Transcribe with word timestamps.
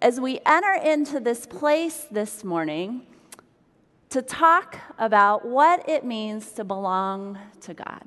as 0.00 0.20
we 0.20 0.40
enter 0.46 0.74
into 0.74 1.20
this 1.20 1.46
place 1.46 2.06
this 2.10 2.44
morning 2.44 3.02
to 4.10 4.22
talk 4.22 4.78
about 4.98 5.46
what 5.46 5.86
it 5.88 6.04
means 6.04 6.52
to 6.52 6.64
belong 6.64 7.38
to 7.60 7.74
God. 7.74 8.02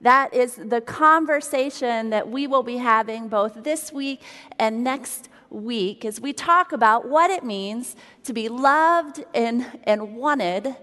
That 0.00 0.34
is 0.34 0.56
the 0.56 0.80
conversation 0.80 2.10
that 2.10 2.28
we 2.28 2.46
will 2.46 2.62
be 2.62 2.76
having 2.76 3.28
both 3.28 3.64
this 3.64 3.92
week 3.92 4.22
and 4.58 4.84
next 4.84 5.28
week 5.48 6.04
as 6.04 6.20
we 6.20 6.32
talk 6.32 6.72
about 6.72 7.08
what 7.08 7.30
it 7.30 7.42
means 7.42 7.96
to 8.24 8.32
be 8.32 8.48
loved 8.48 9.24
and, 9.34 9.66
and 9.84 10.16
wanted 10.16 10.76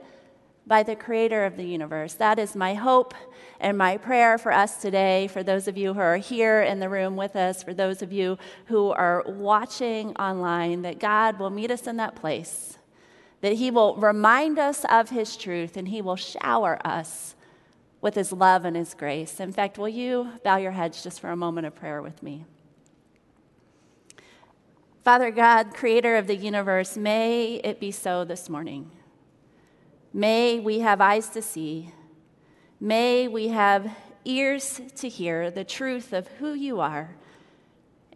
by 0.65 0.83
the 0.83 0.95
creator 0.95 1.45
of 1.45 1.57
the 1.57 1.65
universe. 1.65 2.13
That 2.13 2.39
is 2.39 2.55
my 2.55 2.73
hope 2.73 3.13
and 3.59 3.77
my 3.77 3.97
prayer 3.97 4.37
for 4.37 4.51
us 4.51 4.81
today, 4.81 5.27
for 5.27 5.43
those 5.43 5.67
of 5.67 5.77
you 5.77 5.93
who 5.93 5.99
are 5.99 6.17
here 6.17 6.61
in 6.61 6.79
the 6.79 6.89
room 6.89 7.15
with 7.15 7.35
us, 7.35 7.63
for 7.63 7.73
those 7.73 8.01
of 8.01 8.13
you 8.13 8.37
who 8.65 8.91
are 8.91 9.23
watching 9.27 10.15
online, 10.15 10.81
that 10.83 10.99
God 10.99 11.39
will 11.39 11.49
meet 11.49 11.71
us 11.71 11.87
in 11.87 11.97
that 11.97 12.15
place, 12.15 12.77
that 13.41 13.53
He 13.53 13.71
will 13.71 13.95
remind 13.95 14.57
us 14.57 14.85
of 14.89 15.09
His 15.09 15.35
truth, 15.35 15.75
and 15.75 15.89
He 15.89 16.01
will 16.01 16.15
shower 16.15 16.79
us 16.85 17.35
with 17.99 18.15
His 18.15 18.31
love 18.31 18.63
and 18.65 18.75
His 18.75 18.93
grace. 18.93 19.39
In 19.39 19.51
fact, 19.51 19.77
will 19.77 19.89
you 19.89 20.29
bow 20.43 20.57
your 20.57 20.71
heads 20.71 21.03
just 21.03 21.19
for 21.19 21.29
a 21.29 21.35
moment 21.35 21.67
of 21.67 21.75
prayer 21.75 22.01
with 22.01 22.23
me? 22.23 22.45
Father 25.03 25.31
God, 25.31 25.73
creator 25.73 26.15
of 26.15 26.27
the 26.27 26.35
universe, 26.35 26.95
may 26.95 27.55
it 27.55 27.81
be 27.81 27.91
so 27.91 28.23
this 28.23 28.49
morning. 28.49 28.89
May 30.13 30.59
we 30.59 30.79
have 30.79 31.01
eyes 31.01 31.29
to 31.29 31.41
see 31.41 31.91
May 32.83 33.29
we 33.29 33.47
have 33.47 33.95
ears 34.25 34.81
to 34.97 35.07
hear 35.07 35.49
the 35.49 35.63
truth 35.63 36.11
of 36.11 36.27
who 36.27 36.53
you 36.53 36.81
are 36.81 37.15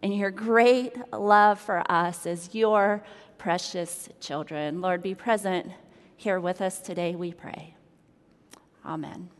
and 0.02 0.14
your 0.14 0.30
great 0.30 0.94
love 1.10 1.58
for 1.58 1.82
us 1.90 2.26
as 2.26 2.54
your 2.54 3.02
precious 3.38 4.10
children. 4.20 4.82
Lord, 4.82 5.02
be 5.02 5.14
present 5.14 5.72
here 6.18 6.38
with 6.38 6.60
us 6.60 6.80
today, 6.80 7.14
we 7.14 7.32
pray. 7.32 7.76
Amen. 8.84 9.30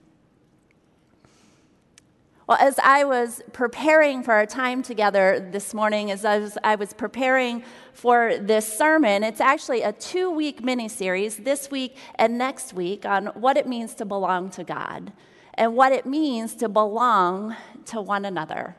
Well, 2.49 2.57
as 2.59 2.79
I 2.83 3.05
was 3.05 3.43
preparing 3.53 4.23
for 4.23 4.33
our 4.33 4.47
time 4.47 4.83
together 4.83 5.47
this 5.53 5.75
morning, 5.75 6.11
as 6.11 6.25
I 6.25 6.39
was, 6.39 6.57
I 6.65 6.77
was 6.77 6.95
preparing 6.95 7.63
for 7.93 8.39
this 8.39 8.67
sermon, 8.67 9.23
it's 9.23 9.43
actually 9.43 9.83
a 9.83 9.93
two 9.93 10.31
week 10.31 10.65
mini 10.65 10.89
series 10.89 11.37
this 11.37 11.71
week 11.71 11.99
and 12.15 12.39
next 12.39 12.73
week 12.73 13.05
on 13.05 13.27
what 13.35 13.59
it 13.59 13.67
means 13.67 13.93
to 13.97 14.07
belong 14.07 14.49
to 14.53 14.65
God 14.65 15.13
and 15.53 15.77
what 15.77 15.93
it 15.93 16.07
means 16.07 16.55
to 16.55 16.71
belong 16.71 17.55
to 17.85 18.01
one 18.01 18.25
another. 18.25 18.75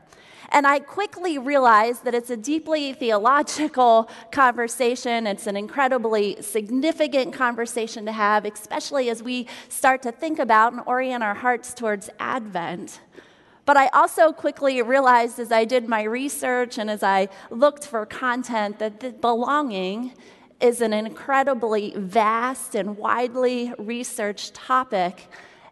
And 0.48 0.66
I 0.66 0.80
quickly 0.80 1.38
realized 1.38 2.02
that 2.06 2.14
it's 2.16 2.30
a 2.30 2.36
deeply 2.36 2.92
theological 2.92 4.10
conversation. 4.32 5.28
It's 5.28 5.46
an 5.46 5.56
incredibly 5.56 6.42
significant 6.42 7.34
conversation 7.34 8.04
to 8.06 8.10
have, 8.10 8.46
especially 8.46 9.10
as 9.10 9.22
we 9.22 9.46
start 9.68 10.02
to 10.02 10.10
think 10.10 10.40
about 10.40 10.72
and 10.72 10.82
orient 10.86 11.22
our 11.22 11.34
hearts 11.34 11.72
towards 11.72 12.10
Advent. 12.18 12.98
But 13.66 13.76
I 13.76 13.88
also 13.88 14.32
quickly 14.32 14.82
realized 14.82 15.38
as 15.38 15.52
I 15.52 15.64
did 15.64 15.88
my 15.88 16.02
research 16.02 16.78
and 16.78 16.90
as 16.90 17.02
I 17.02 17.28
looked 17.50 17.86
for 17.86 18.04
content 18.06 18.78
that 18.78 19.20
belonging 19.20 20.12
is 20.60 20.80
an 20.80 20.92
incredibly 20.92 21.94
vast 21.96 22.74
and 22.74 22.96
widely 22.96 23.72
researched 23.78 24.54
topic 24.54 25.28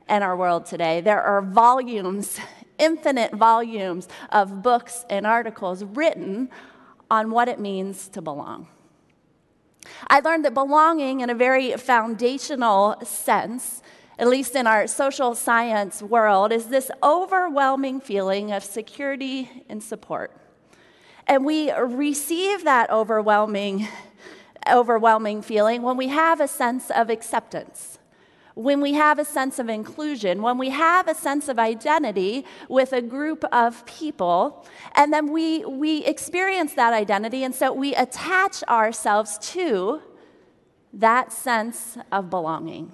in 0.09 0.23
our 0.23 0.37
world 0.37 0.65
today. 0.67 1.01
There 1.01 1.23
are 1.23 1.43
volumes, 1.43 2.39
infinite 2.79 3.35
volumes 3.35 4.09
of 4.31 4.63
books 4.63 5.05
and 5.11 5.27
articles 5.27 5.85
written 5.85 6.49
on 7.11 7.31
what 7.31 7.49
it 7.49 7.59
means 7.59 8.09
to 8.09 8.23
belong. 8.23 8.69
I 10.09 10.21
learned 10.21 10.45
that 10.45 10.55
belonging, 10.55 11.21
in 11.21 11.31
a 11.31 11.35
very 11.35 11.73
foundational 11.77 12.97
sense, 13.05 13.83
at 14.19 14.27
least 14.27 14.57
in 14.57 14.67
our 14.67 14.87
social 14.87 15.35
science 15.35 16.03
world, 16.03 16.51
is 16.53 16.67
this 16.67 16.91
overwhelming 17.03 18.01
feeling 18.01 18.51
of 18.51 18.65
security 18.65 19.65
and 19.69 19.83
support. 19.83 20.37
And 21.27 21.45
we 21.45 21.71
receive 21.73 22.65
that 22.65 22.91
overwhelming, 22.91 23.87
overwhelming 24.69 25.43
feeling 25.43 25.83
when 25.83 25.97
we 25.97 26.09
have 26.09 26.41
a 26.41 26.49
sense 26.49 26.91
of 26.91 27.11
acceptance, 27.11 27.99
when 28.55 28.81
we 28.81 28.95
have 28.95 29.21
a 29.21 29.25
sense 29.25 29.61
of 29.61 29.69
inclusion, 29.69 30.43
when 30.43 30.59
we 30.59 30.71
have 30.71 31.07
a 31.07 31.15
sense 31.15 31.49
of 31.49 31.61
identity 31.61 32.45
with 32.69 32.93
a 32.93 33.03
group 33.03 33.45
of 33.53 33.87
people, 33.87 34.67
and 34.97 35.13
then 35.13 35.31
we, 35.31 35.65
we 35.65 36.05
experience 36.05 36.75
that 36.75 36.93
identity, 36.93 37.45
and 37.45 37.55
so 37.55 37.73
we 37.73 37.95
attach 37.95 38.65
ourselves 38.65 39.39
to 39.39 40.03
that 40.93 41.33
sense 41.33 41.99
of 42.11 42.31
belonging. 42.31 42.91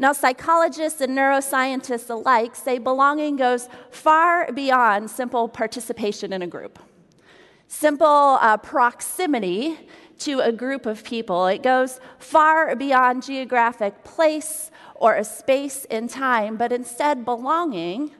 Now, 0.00 0.14
psychologists 0.14 1.02
and 1.02 1.16
neuroscientists 1.16 2.08
alike 2.08 2.56
say 2.56 2.78
belonging 2.78 3.36
goes 3.36 3.68
far 3.90 4.50
beyond 4.50 5.10
simple 5.10 5.46
participation 5.46 6.32
in 6.32 6.40
a 6.40 6.46
group. 6.46 6.78
Simple 7.68 8.38
uh, 8.40 8.56
proximity 8.56 9.78
to 10.20 10.40
a 10.40 10.52
group 10.52 10.86
of 10.86 11.04
people. 11.04 11.46
It 11.48 11.62
goes 11.62 12.00
far 12.18 12.74
beyond 12.74 13.24
geographic 13.24 14.02
place 14.02 14.70
or 14.94 15.16
a 15.16 15.24
space 15.24 15.84
in 15.84 16.08
time, 16.08 16.56
but 16.56 16.72
instead, 16.72 17.26
belonging 17.26 18.10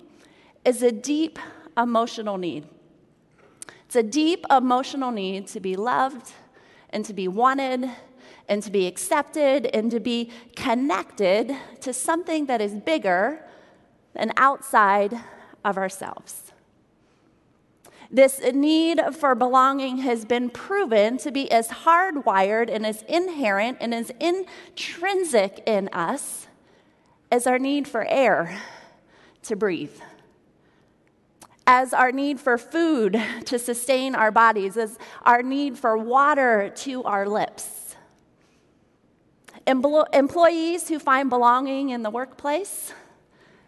is 0.67 0.83
a 0.83 0.93
deep 0.93 1.39
emotional 1.79 2.37
need. 2.37 2.69
It's 3.87 3.97
a 3.97 4.03
deep 4.03 4.45
emotional 4.51 5.13
need 5.13 5.47
to 5.47 5.61
be 5.61 5.77
loved 5.77 6.33
and 6.91 7.07
to 7.07 7.15
be 7.15 7.27
wanted 7.27 7.89
and 8.51 8.63
to 8.65 8.71
be 8.71 8.89
accepted 8.89 9.67
and 9.67 9.91
to 9.93 10.01
be 10.01 10.31
connected 10.57 11.57
to 11.81 11.93
something 11.93 12.47
that 12.47 12.61
is 12.61 12.75
bigger 12.75 13.47
and 14.17 14.33
outside 14.37 15.15
of 15.65 15.79
ourselves. 15.79 16.53
This 18.11 18.41
need 18.53 19.01
for 19.13 19.37
belonging 19.37 19.99
has 19.99 20.25
been 20.25 20.51
proven 20.51 21.17
to 21.19 21.31
be 21.31 21.49
as 21.53 21.69
hardwired 21.69 22.69
and 22.69 22.85
as 22.85 23.03
inherent 23.03 23.79
and 23.81 23.95
as 23.95 24.11
intrinsic 24.19 25.63
in 25.65 25.89
us 25.93 26.49
as 27.31 27.47
our 27.47 27.61
need 27.61 27.87
for 27.87 28.05
air 28.07 28.61
to 29.45 29.55
breathe, 29.55 29.95
as 31.69 31.95
our 31.95 32.11
need 32.11 32.41
for 32.41 32.59
food 32.59 33.23
to 33.45 33.61
sustain 33.61 34.17
our 34.17 34.33
bodies, 34.33 34.77
as 34.77 34.99
our 35.23 35.41
need 35.41 35.79
for 35.79 35.97
water 35.97 36.73
to 36.75 37.05
our 37.05 37.29
lips. 37.29 37.90
Employees 39.67 40.89
who 40.89 40.99
find 40.99 41.29
belonging 41.29 41.91
in 41.91 42.03
the 42.03 42.11
workplace, 42.11 42.93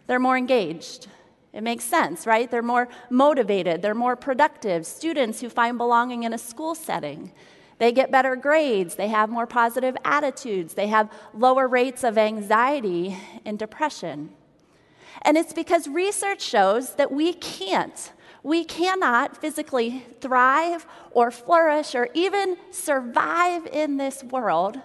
they're 0.07 0.19
more 0.19 0.37
engaged. 0.37 1.07
It 1.53 1.61
makes 1.61 1.83
sense, 1.83 2.25
right? 2.25 2.49
They're 2.49 2.63
more 2.63 2.89
motivated, 3.09 3.81
they're 3.81 3.93
more 3.93 4.15
productive. 4.15 4.85
Students 4.85 5.39
who 5.39 5.49
find 5.49 5.77
belonging 5.77 6.23
in 6.23 6.33
a 6.33 6.37
school 6.37 6.73
setting, 6.73 7.31
they 7.77 7.91
get 7.91 8.11
better 8.11 8.35
grades, 8.35 8.95
they 8.95 9.09
have 9.09 9.29
more 9.29 9.45
positive 9.45 9.95
attitudes, 10.03 10.73
they 10.73 10.87
have 10.87 11.11
lower 11.33 11.67
rates 11.67 12.03
of 12.03 12.17
anxiety 12.17 13.17
and 13.45 13.59
depression. 13.59 14.31
And 15.21 15.37
it's 15.37 15.53
because 15.53 15.87
research 15.87 16.41
shows 16.41 16.95
that 16.95 17.11
we 17.11 17.33
can't, 17.33 18.11
we 18.41 18.65
cannot 18.65 19.37
physically 19.37 20.05
thrive 20.19 20.87
or 21.11 21.29
flourish 21.29 21.93
or 21.93 22.09
even 22.15 22.57
survive 22.71 23.67
in 23.67 23.97
this 23.97 24.23
world 24.23 24.81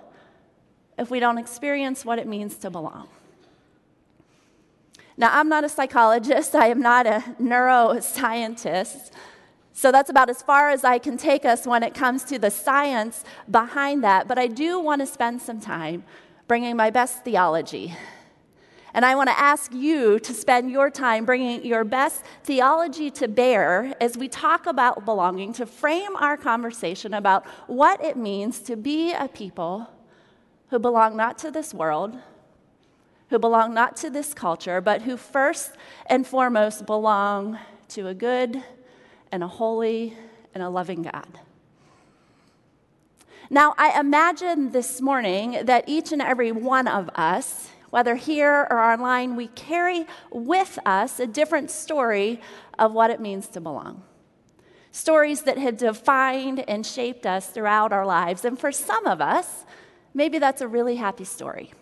if 0.98 1.10
we 1.10 1.20
don't 1.20 1.38
experience 1.38 2.04
what 2.04 2.18
it 2.18 2.26
means 2.26 2.56
to 2.56 2.70
belong. 2.70 3.08
Now, 5.16 5.30
I'm 5.32 5.48
not 5.48 5.64
a 5.64 5.68
psychologist, 5.68 6.54
I 6.54 6.68
am 6.68 6.80
not 6.80 7.06
a 7.06 7.24
neuroscientist. 7.40 9.10
So 9.72 9.92
that's 9.92 10.10
about 10.10 10.28
as 10.28 10.42
far 10.42 10.70
as 10.70 10.84
I 10.84 10.98
can 10.98 11.16
take 11.16 11.44
us 11.44 11.66
when 11.66 11.82
it 11.82 11.94
comes 11.94 12.24
to 12.24 12.38
the 12.38 12.50
science 12.50 13.24
behind 13.50 14.02
that. 14.02 14.26
But 14.26 14.38
I 14.38 14.48
do 14.48 14.80
want 14.80 15.00
to 15.00 15.06
spend 15.06 15.40
some 15.40 15.60
time 15.60 16.04
bringing 16.48 16.76
my 16.76 16.90
best 16.90 17.24
theology. 17.24 17.96
And 18.94 19.04
I 19.04 19.14
want 19.14 19.28
to 19.28 19.38
ask 19.38 19.72
you 19.72 20.18
to 20.20 20.34
spend 20.34 20.70
your 20.70 20.90
time 20.90 21.24
bringing 21.24 21.64
your 21.64 21.84
best 21.84 22.24
theology 22.42 23.10
to 23.12 23.28
bear 23.28 23.94
as 24.00 24.16
we 24.16 24.28
talk 24.28 24.66
about 24.66 25.04
belonging, 25.04 25.52
to 25.54 25.66
frame 25.66 26.16
our 26.16 26.36
conversation 26.36 27.14
about 27.14 27.46
what 27.68 28.02
it 28.02 28.16
means 28.16 28.60
to 28.60 28.76
be 28.76 29.12
a 29.12 29.28
people 29.28 29.88
who 30.70 30.78
belong 30.78 31.16
not 31.16 31.38
to 31.38 31.50
this 31.50 31.72
world, 31.72 32.18
who 33.30 33.38
belong 33.38 33.74
not 33.74 33.96
to 33.96 34.10
this 34.10 34.34
culture, 34.34 34.80
but 34.80 35.02
who 35.02 35.16
first 35.16 35.72
and 36.06 36.26
foremost 36.26 36.86
belong 36.86 37.58
to 37.88 38.06
a 38.06 38.14
good 38.14 38.62
and 39.30 39.42
a 39.42 39.48
holy 39.48 40.16
and 40.54 40.62
a 40.62 40.68
loving 40.68 41.02
God. 41.02 41.40
Now, 43.50 43.74
I 43.78 43.98
imagine 43.98 44.72
this 44.72 45.00
morning 45.00 45.64
that 45.64 45.84
each 45.86 46.12
and 46.12 46.20
every 46.20 46.52
one 46.52 46.86
of 46.86 47.08
us, 47.14 47.70
whether 47.88 48.14
here 48.14 48.66
or 48.70 48.78
online, 48.78 49.36
we 49.36 49.48
carry 49.48 50.06
with 50.30 50.78
us 50.84 51.18
a 51.18 51.26
different 51.26 51.70
story 51.70 52.42
of 52.78 52.92
what 52.92 53.10
it 53.10 53.20
means 53.20 53.48
to 53.48 53.60
belong. 53.60 54.02
stories 54.90 55.42
that 55.42 55.58
have 55.58 55.76
defined 55.76 56.64
and 56.68 56.84
shaped 56.84 57.26
us 57.26 57.48
throughout 57.48 57.92
our 57.92 58.06
lives. 58.06 58.44
And 58.44 58.58
for 58.58 58.72
some 58.72 59.06
of 59.06 59.20
us, 59.20 59.64
maybe 60.14 60.38
that's 60.38 60.60
a 60.60 60.68
really 60.68 60.96
happy 60.96 61.24
story. 61.24 61.72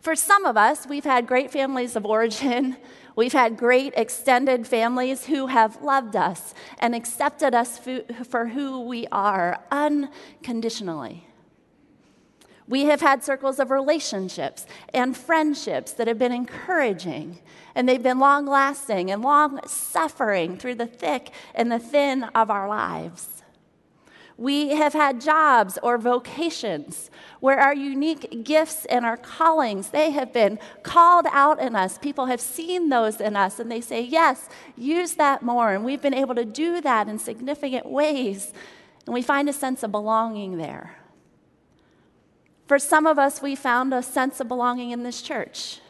For 0.00 0.14
some 0.14 0.44
of 0.44 0.56
us, 0.56 0.86
we've 0.86 1.04
had 1.04 1.26
great 1.26 1.50
families 1.50 1.96
of 1.96 2.04
origin. 2.04 2.76
We've 3.16 3.32
had 3.32 3.56
great 3.56 3.94
extended 3.96 4.66
families 4.66 5.26
who 5.26 5.46
have 5.46 5.80
loved 5.80 6.16
us 6.16 6.52
and 6.80 6.96
accepted 6.96 7.54
us 7.54 7.78
for 8.24 8.48
who 8.48 8.80
we 8.80 9.06
are 9.12 9.60
unconditionally. 9.70 11.24
We 12.66 12.86
have 12.86 13.00
had 13.00 13.22
circles 13.22 13.60
of 13.60 13.70
relationships 13.70 14.66
and 14.92 15.16
friendships 15.16 15.92
that 15.92 16.08
have 16.08 16.18
been 16.18 16.32
encouraging, 16.32 17.40
and 17.74 17.88
they've 17.88 18.02
been 18.02 18.18
long 18.18 18.46
lasting 18.46 19.10
and 19.10 19.22
long 19.22 19.60
suffering 19.66 20.56
through 20.58 20.76
the 20.76 20.86
thick 20.86 21.30
and 21.54 21.70
the 21.70 21.78
thin 21.78 22.24
of 22.34 22.50
our 22.50 22.68
lives. 22.68 23.43
We 24.36 24.70
have 24.70 24.94
had 24.94 25.20
jobs 25.20 25.78
or 25.82 25.96
vocations 25.96 27.10
where 27.38 27.60
our 27.60 27.74
unique 27.74 28.42
gifts 28.42 28.84
and 28.86 29.04
our 29.04 29.16
callings, 29.16 29.90
they 29.90 30.10
have 30.10 30.32
been 30.32 30.58
called 30.82 31.26
out 31.30 31.60
in 31.60 31.76
us. 31.76 31.98
People 31.98 32.26
have 32.26 32.40
seen 32.40 32.88
those 32.88 33.20
in 33.20 33.36
us 33.36 33.60
and 33.60 33.70
they 33.70 33.80
say, 33.80 34.00
"Yes, 34.00 34.48
use 34.76 35.14
that 35.14 35.42
more." 35.42 35.70
And 35.70 35.84
we've 35.84 36.02
been 36.02 36.14
able 36.14 36.34
to 36.34 36.44
do 36.44 36.80
that 36.80 37.08
in 37.08 37.18
significant 37.18 37.86
ways. 37.86 38.52
And 39.06 39.14
we 39.14 39.22
find 39.22 39.48
a 39.48 39.52
sense 39.52 39.82
of 39.82 39.92
belonging 39.92 40.58
there. 40.58 40.96
For 42.66 42.78
some 42.78 43.06
of 43.06 43.18
us, 43.18 43.42
we 43.42 43.54
found 43.54 43.92
a 43.92 44.02
sense 44.02 44.40
of 44.40 44.48
belonging 44.48 44.90
in 44.90 45.02
this 45.02 45.20
church 45.20 45.80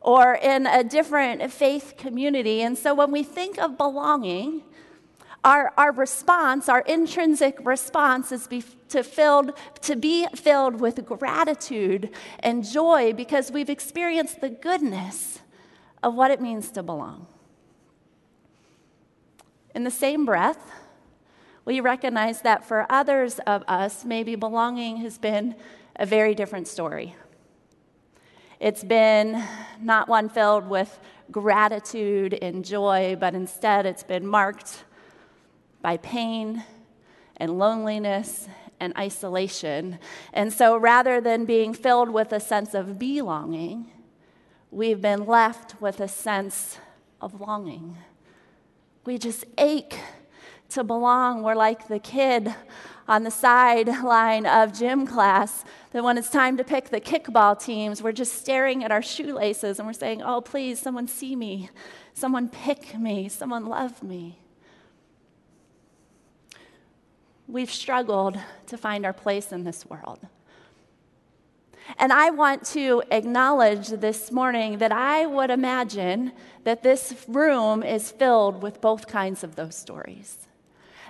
or 0.00 0.34
in 0.34 0.66
a 0.66 0.82
different 0.82 1.52
faith 1.52 1.94
community. 1.98 2.62
And 2.62 2.76
so 2.78 2.94
when 2.94 3.10
we 3.12 3.22
think 3.22 3.58
of 3.58 3.76
belonging, 3.76 4.62
our, 5.42 5.72
our 5.78 5.92
response, 5.92 6.68
our 6.68 6.80
intrinsic 6.80 7.58
response 7.64 8.30
is 8.30 8.46
be, 8.46 8.62
to, 8.90 9.02
filled, 9.02 9.52
to 9.82 9.96
be 9.96 10.26
filled 10.34 10.80
with 10.80 11.04
gratitude 11.06 12.10
and 12.40 12.64
joy 12.64 13.12
because 13.14 13.50
we've 13.50 13.70
experienced 13.70 14.40
the 14.40 14.50
goodness 14.50 15.40
of 16.02 16.14
what 16.14 16.30
it 16.30 16.40
means 16.40 16.70
to 16.72 16.82
belong. 16.82 17.26
In 19.74 19.84
the 19.84 19.90
same 19.90 20.26
breath, 20.26 20.72
we 21.64 21.80
recognize 21.80 22.42
that 22.42 22.66
for 22.66 22.86
others 22.90 23.38
of 23.40 23.62
us, 23.68 24.04
maybe 24.04 24.34
belonging 24.34 24.98
has 24.98 25.16
been 25.16 25.54
a 25.96 26.04
very 26.04 26.34
different 26.34 26.68
story. 26.68 27.14
It's 28.58 28.84
been 28.84 29.42
not 29.80 30.08
one 30.08 30.28
filled 30.28 30.68
with 30.68 31.00
gratitude 31.30 32.38
and 32.42 32.62
joy, 32.64 33.16
but 33.18 33.34
instead 33.34 33.86
it's 33.86 34.02
been 34.02 34.26
marked 34.26 34.84
by 35.82 35.96
pain 35.96 36.64
and 37.36 37.58
loneliness 37.58 38.48
and 38.78 38.96
isolation. 38.96 39.98
And 40.32 40.52
so 40.52 40.76
rather 40.76 41.20
than 41.20 41.44
being 41.44 41.74
filled 41.74 42.10
with 42.10 42.32
a 42.32 42.40
sense 42.40 42.74
of 42.74 42.98
belonging, 42.98 43.90
we've 44.70 45.00
been 45.00 45.26
left 45.26 45.80
with 45.80 46.00
a 46.00 46.08
sense 46.08 46.78
of 47.20 47.40
longing. 47.40 47.98
We 49.04 49.18
just 49.18 49.44
ache 49.58 49.98
to 50.70 50.84
belong. 50.84 51.42
We're 51.42 51.54
like 51.54 51.88
the 51.88 51.98
kid 51.98 52.54
on 53.08 53.24
the 53.24 53.30
sideline 53.30 54.46
of 54.46 54.72
gym 54.72 55.06
class 55.06 55.64
that 55.92 56.04
when 56.04 56.16
it's 56.16 56.30
time 56.30 56.56
to 56.56 56.64
pick 56.64 56.90
the 56.90 57.00
kickball 57.00 57.60
teams, 57.60 58.02
we're 58.02 58.12
just 58.12 58.34
staring 58.34 58.84
at 58.84 58.92
our 58.92 59.02
shoelaces 59.02 59.78
and 59.78 59.86
we're 59.86 59.92
saying, 59.92 60.22
Oh, 60.22 60.40
please, 60.40 60.78
someone 60.78 61.08
see 61.08 61.34
me, 61.34 61.70
someone 62.14 62.48
pick 62.48 62.96
me, 62.96 63.28
someone 63.28 63.66
love 63.66 64.02
me. 64.02 64.38
We've 67.50 67.70
struggled 67.70 68.38
to 68.66 68.78
find 68.78 69.04
our 69.04 69.12
place 69.12 69.52
in 69.52 69.64
this 69.64 69.84
world. 69.86 70.20
And 71.98 72.12
I 72.12 72.30
want 72.30 72.64
to 72.66 73.02
acknowledge 73.10 73.88
this 73.88 74.30
morning 74.30 74.78
that 74.78 74.92
I 74.92 75.26
would 75.26 75.50
imagine 75.50 76.32
that 76.64 76.82
this 76.82 77.24
room 77.26 77.82
is 77.82 78.10
filled 78.10 78.62
with 78.62 78.80
both 78.80 79.06
kinds 79.08 79.42
of 79.42 79.56
those 79.56 79.74
stories 79.74 80.46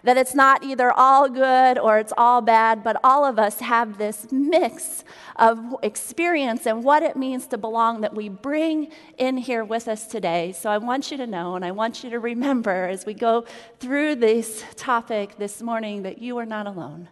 that 0.02 0.16
it's 0.16 0.34
not 0.34 0.64
either 0.64 0.92
all 0.92 1.28
good 1.28 1.78
or 1.78 1.98
it's 1.98 2.12
all 2.16 2.40
bad, 2.40 2.82
but 2.82 2.98
all 3.04 3.24
of 3.24 3.38
us 3.38 3.60
have 3.60 3.98
this 3.98 4.30
mix 4.30 5.04
of 5.36 5.76
experience 5.82 6.66
and 6.66 6.84
what 6.84 7.02
it 7.02 7.16
means 7.16 7.46
to 7.48 7.58
belong 7.58 8.00
that 8.00 8.14
we 8.14 8.28
bring 8.28 8.90
in 9.18 9.36
here 9.36 9.64
with 9.64 9.88
us 9.88 10.06
today. 10.06 10.52
So 10.52 10.70
I 10.70 10.78
want 10.78 11.10
you 11.10 11.16
to 11.16 11.26
know 11.26 11.56
and 11.56 11.64
I 11.64 11.70
want 11.72 12.04
you 12.04 12.10
to 12.10 12.18
remember 12.18 12.88
as 12.88 13.06
we 13.06 13.14
go 13.14 13.44
through 13.78 14.16
this 14.16 14.64
topic 14.76 15.36
this 15.38 15.62
morning 15.62 16.02
that 16.02 16.18
you 16.18 16.38
are 16.38 16.46
not 16.46 16.66
alone 16.66 17.08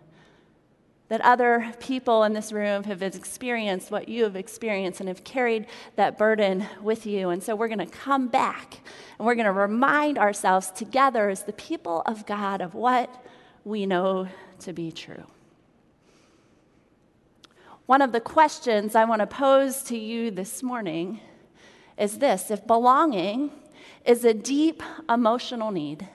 that 1.09 1.21
other 1.23 1.73
people 1.81 2.23
in 2.25 2.35
this 2.35 2.53
room 2.53 2.85
have 2.85 3.03
experienced 3.03 3.91
what 3.91 4.09
you 4.09 4.25
have 4.25 4.37
experienced 4.37 5.01
and 5.01 5.09
have 5.09 5.25
carried 5.25 5.67
that 5.97 6.19
burden 6.19 6.67
with 6.83 7.07
you. 7.07 7.31
And 7.31 7.43
so 7.43 7.57
we're 7.57 7.69
going 7.69 7.79
to 7.79 7.87
come 7.87 8.29
back 8.29 8.81
and 9.19 9.27
we're 9.27 9.35
going 9.35 9.47
to 9.47 9.53
remind 9.53 10.19
ourselves 10.19 10.71
together 10.71 11.31
as 11.31 11.45
the 11.45 11.53
people 11.55 12.03
of 12.05 12.27
God 12.27 12.61
of 12.61 12.75
what 12.75 13.25
we 13.65 13.87
know 13.87 14.29
to 14.61 14.73
be 14.73 14.93
true. 14.93 15.25
One 17.87 18.03
of 18.03 18.13
the 18.13 18.21
questions 18.21 18.95
I 18.95 19.07
want 19.07 19.21
to 19.21 19.27
pose 19.27 19.83
to 19.85 19.97
you 19.97 20.31
this 20.31 20.63
morning 20.63 21.21
is 21.97 22.19
this 22.19 22.51
if 22.51 22.67
belonging 22.67 23.51
is 24.05 24.25
a 24.25 24.35
deep 24.35 24.83
emotional 25.09 25.71
need, 25.71 26.07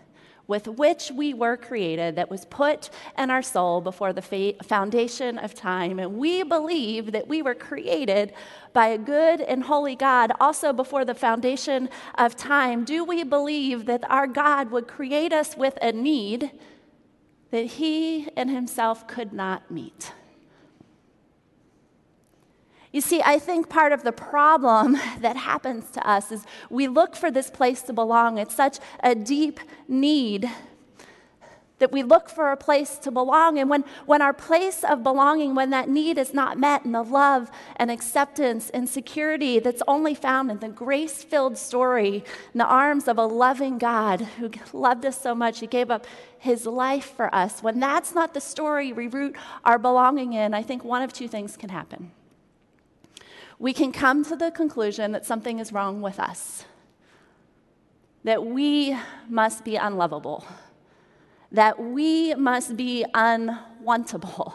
with 0.48 0.68
which 0.68 1.12
we 1.12 1.34
were 1.34 1.56
created, 1.56 2.16
that 2.16 2.30
was 2.30 2.46
put 2.46 2.90
in 3.18 3.30
our 3.30 3.42
soul 3.42 3.82
before 3.82 4.14
the 4.14 4.56
foundation 4.64 5.38
of 5.38 5.54
time. 5.54 6.00
And 6.00 6.18
we 6.18 6.44
believe 6.44 7.12
that 7.14 7.28
we 7.28 7.42
were 7.42 7.56
created 7.56 8.34
by 8.74 8.88
a 8.88 8.98
good 8.98 9.40
and 9.42 9.64
holy 9.64 9.96
God 9.96 10.32
also 10.40 10.74
before 10.74 11.06
the 11.06 11.14
foundation 11.14 11.90
of 12.16 12.36
time. 12.36 12.84
Do 12.84 13.04
we 13.04 13.24
believe 13.24 13.86
that 13.86 14.10
our 14.10 14.28
God 14.28 14.72
would 14.72 14.88
create 14.88 15.32
us 15.32 15.56
with 15.56 15.78
a 15.82 15.92
need 15.92 16.52
that 17.52 17.66
He 17.66 18.30
and 18.36 18.50
Himself 18.50 19.08
could 19.08 19.32
not 19.32 19.72
meet? 19.72 20.12
You 22.94 23.02
see, 23.02 23.24
I 23.26 23.40
think 23.40 23.70
part 23.70 23.92
of 23.92 24.04
the 24.04 24.12
problem 24.12 24.94
that 25.20 25.36
happens 25.36 25.90
to 25.92 26.08
us 26.08 26.32
is 26.32 26.46
we 26.70 26.88
look 26.88 27.16
for 27.16 27.30
this 27.30 27.50
place 27.50 27.82
to 27.84 27.94
belong. 27.94 28.38
It's 28.38 28.56
such 28.56 28.78
a 29.04 29.16
deep 29.16 29.60
need 29.88 30.50
that 31.80 31.92
we 31.92 32.04
look 32.04 32.30
for 32.30 32.52
a 32.52 32.56
place 32.56 32.98
to 33.00 33.12
belong. 33.12 33.58
And 33.58 33.68
when, 33.70 33.84
when 34.06 34.22
our 34.22 34.32
place 34.32 34.84
of 34.84 35.04
belonging, 35.04 35.56
when 35.56 35.72
that 35.72 35.90
need 35.90 36.20
is 36.20 36.34
not 36.34 36.58
met 36.58 36.86
in 36.86 36.92
the 36.92 37.02
love 37.02 37.50
and 37.76 37.90
acceptance 37.90 38.70
and 38.70 38.88
security 38.88 39.60
that's 39.60 39.82
only 39.88 40.14
found 40.14 40.52
in 40.52 40.60
the 40.60 40.70
grace 40.70 41.24
filled 41.24 41.58
story 41.58 42.24
in 42.54 42.58
the 42.60 42.66
arms 42.66 43.08
of 43.08 43.18
a 43.18 43.26
loving 43.26 43.80
God 43.80 44.22
who 44.22 44.52
loved 44.72 45.04
us 45.04 45.20
so 45.20 45.34
much, 45.34 45.60
He 45.60 45.68
gave 45.68 45.90
up 45.90 46.06
His 46.38 46.66
life 46.68 47.12
for 47.18 47.34
us, 47.34 47.62
when 47.64 47.80
that's 47.80 48.14
not 48.14 48.34
the 48.34 48.40
story 48.40 48.94
we 48.94 49.08
root 49.08 49.36
our 49.66 49.80
belonging 49.80 50.34
in, 50.34 50.54
I 50.54 50.62
think 50.62 50.86
one 50.86 51.02
of 51.02 51.12
two 51.12 51.28
things 51.28 51.58
can 51.58 51.70
happen 51.70 52.12
we 53.64 53.72
can 53.72 53.94
come 53.94 54.26
to 54.26 54.36
the 54.36 54.52
conclusion 54.52 55.14
that 55.14 55.26
something 55.26 55.58
is 55.58 55.72
wrong 55.72 56.02
with 56.02 56.20
us, 56.20 56.66
that 58.26 58.46
we 58.46 58.94
must 59.30 59.64
be 59.64 59.78
unlovable, 59.78 60.46
that 61.50 61.82
we 61.82 62.36
must 62.36 62.76
be 62.76 63.06
unwantable. 63.14 64.52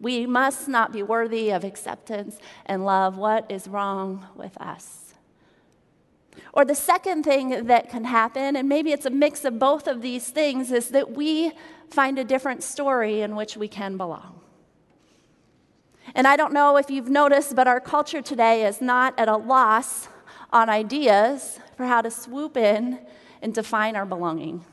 We 0.00 0.24
must 0.24 0.68
not 0.68 0.90
be 0.90 1.02
worthy 1.02 1.50
of 1.50 1.64
acceptance 1.64 2.38
and 2.64 2.82
love. 2.82 3.18
What 3.18 3.44
is 3.50 3.68
wrong 3.68 4.24
with 4.34 4.58
us? 4.58 5.12
Or 6.54 6.64
the 6.64 6.74
second 6.74 7.24
thing 7.24 7.66
that 7.66 7.90
can 7.90 8.04
happen, 8.04 8.56
and 8.56 8.66
maybe 8.70 8.92
it's 8.92 9.04
a 9.04 9.10
mix 9.10 9.44
of 9.44 9.58
both 9.58 9.86
of 9.86 10.00
these 10.00 10.30
things, 10.30 10.72
is 10.72 10.88
that 10.90 11.10
we 11.10 11.52
find 11.90 12.18
a 12.18 12.24
different 12.24 12.62
story 12.62 13.20
in 13.20 13.36
which 13.36 13.54
we 13.54 13.68
can 13.68 13.98
belong. 13.98 14.37
And 16.14 16.26
I 16.26 16.36
don't 16.36 16.52
know 16.52 16.76
if 16.76 16.90
you've 16.90 17.10
noticed, 17.10 17.54
but 17.54 17.68
our 17.68 17.80
culture 17.80 18.22
today 18.22 18.66
is 18.66 18.80
not 18.80 19.18
at 19.18 19.28
a 19.28 19.36
loss 19.36 20.08
on 20.52 20.68
ideas 20.68 21.58
for 21.76 21.86
how 21.86 22.00
to 22.00 22.10
swoop 22.10 22.56
in 22.56 22.98
and 23.42 23.54
define 23.54 23.96
our 23.96 24.06
belonging, 24.06 24.64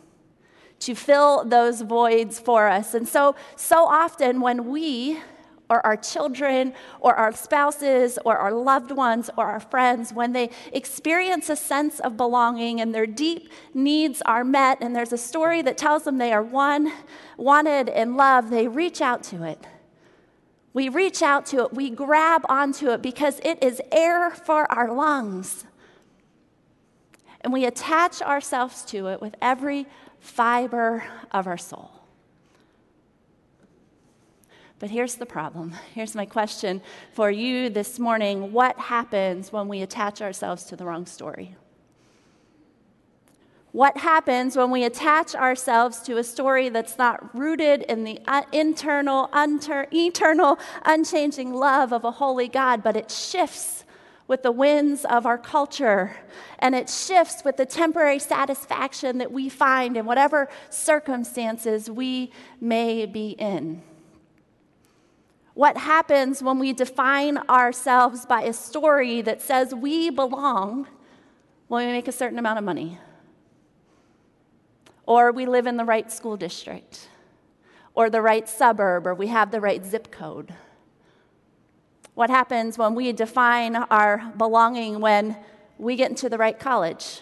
to 0.79 0.95
fill 0.95 1.43
those 1.45 1.81
voids 1.81 2.39
for 2.39 2.67
us. 2.67 2.93
And 2.93 3.07
so, 3.07 3.35
so 3.55 3.85
often 3.85 4.41
when 4.41 4.69
we 4.69 5.19
or 5.69 5.85
our 5.85 5.97
children 5.97 6.73
or 6.99 7.15
our 7.15 7.31
spouses 7.31 8.19
or 8.23 8.37
our 8.37 8.51
loved 8.51 8.91
ones 8.91 9.29
or 9.37 9.45
our 9.45 9.59
friends, 9.59 10.13
when 10.13 10.31
they 10.31 10.49
experience 10.73 11.49
a 11.49 11.55
sense 11.55 11.99
of 11.99 12.17
belonging 12.17 12.81
and 12.81 12.93
their 12.93 13.07
deep 13.07 13.49
needs 13.73 14.21
are 14.25 14.43
met, 14.43 14.77
and 14.81 14.95
there's 14.95 15.13
a 15.13 15.17
story 15.17 15.61
that 15.61 15.77
tells 15.77 16.03
them 16.03 16.17
they 16.17 16.33
are 16.33 16.43
one, 16.43 16.91
wanted 17.37 17.89
and 17.89 18.15
loved, 18.15 18.51
they 18.51 18.67
reach 18.67 19.01
out 19.01 19.23
to 19.23 19.43
it. 19.43 19.65
We 20.75 20.89
reach 20.89 21.21
out 21.21 21.45
to 21.47 21.63
it, 21.63 21.73
we 21.73 21.89
grab 21.89 22.41
onto 22.49 22.89
it 22.89 23.01
because 23.01 23.39
it 23.45 23.63
is 23.63 23.81
air 23.93 24.29
for 24.31 24.69
our 24.69 24.93
lungs. 24.93 25.63
and 27.39 27.53
we 27.53 27.63
attach 27.63 28.21
ourselves 28.21 28.83
to 28.85 29.07
it 29.07 29.21
with 29.21 29.35
every 29.41 29.87
fiber 30.19 31.05
of 31.31 31.47
our 31.47 31.57
soul. 31.57 31.91
But 34.79 34.89
here's 34.89 35.15
the 35.15 35.25
problem. 35.25 35.75
Here's 35.93 36.15
my 36.15 36.25
question 36.25 36.81
for 37.13 37.31
you 37.31 37.69
this 37.69 37.97
morning 37.97 38.51
What 38.51 38.77
happens 38.77 39.53
when 39.53 39.69
we 39.69 39.81
attach 39.81 40.21
ourselves 40.21 40.65
to 40.65 40.75
the 40.75 40.85
wrong 40.85 41.05
story? 41.05 41.55
What 43.75 43.97
happens 43.97 44.55
when 44.55 44.71
we 44.71 44.85
attach 44.85 45.35
ourselves 45.35 45.99
to 46.03 46.17
a 46.17 46.23
story 46.23 46.69
that's 46.69 46.97
not 46.97 47.37
rooted 47.37 47.81
in 47.81 48.05
the 48.05 48.21
uh, 48.25 48.43
internal, 48.53 49.29
unter- 49.33 49.87
eternal, 49.91 50.57
unchanging 50.85 51.53
love 51.53 51.91
of 51.91 52.05
a 52.05 52.11
holy 52.11 52.47
God, 52.47 52.81
but 52.81 52.95
it 52.95 53.11
shifts 53.11 53.83
with 54.29 54.43
the 54.43 54.51
winds 54.53 55.03
of 55.03 55.25
our 55.25 55.37
culture 55.37 56.15
and 56.59 56.73
it 56.73 56.89
shifts 56.89 57.43
with 57.43 57.57
the 57.57 57.65
temporary 57.65 58.17
satisfaction 58.17 59.17
that 59.17 59.33
we 59.33 59.49
find 59.49 59.97
in 59.97 60.05
whatever 60.05 60.47
circumstances 60.69 61.89
we 61.89 62.31
may 62.61 63.05
be 63.05 63.31
in? 63.31 63.81
What 65.53 65.75
happens 65.75 66.41
when 66.41 66.59
we 66.59 66.71
define 66.71 67.39
ourselves 67.49 68.25
by 68.25 68.43
a 68.43 68.53
story 68.53 69.21
that 69.23 69.41
says 69.41 69.75
we 69.75 70.11
belong 70.11 70.87
when 71.67 71.85
we 71.85 71.91
make 71.91 72.07
a 72.07 72.13
certain 72.13 72.39
amount 72.39 72.57
of 72.57 72.63
money? 72.63 72.99
Or 75.07 75.31
we 75.31 75.45
live 75.45 75.67
in 75.67 75.77
the 75.77 75.85
right 75.85 76.11
school 76.11 76.37
district, 76.37 77.09
or 77.93 78.09
the 78.09 78.21
right 78.21 78.49
suburb, 78.49 79.07
or 79.07 79.13
we 79.13 79.27
have 79.27 79.51
the 79.51 79.61
right 79.61 79.85
zip 79.85 80.11
code. 80.11 80.53
What 82.13 82.29
happens 82.29 82.77
when 82.77 82.95
we 82.95 83.11
define 83.11 83.75
our 83.75 84.31
belonging 84.37 84.99
when 85.01 85.37
we 85.77 85.95
get 85.95 86.09
into 86.09 86.29
the 86.29 86.37
right 86.37 86.57
college, 86.57 87.21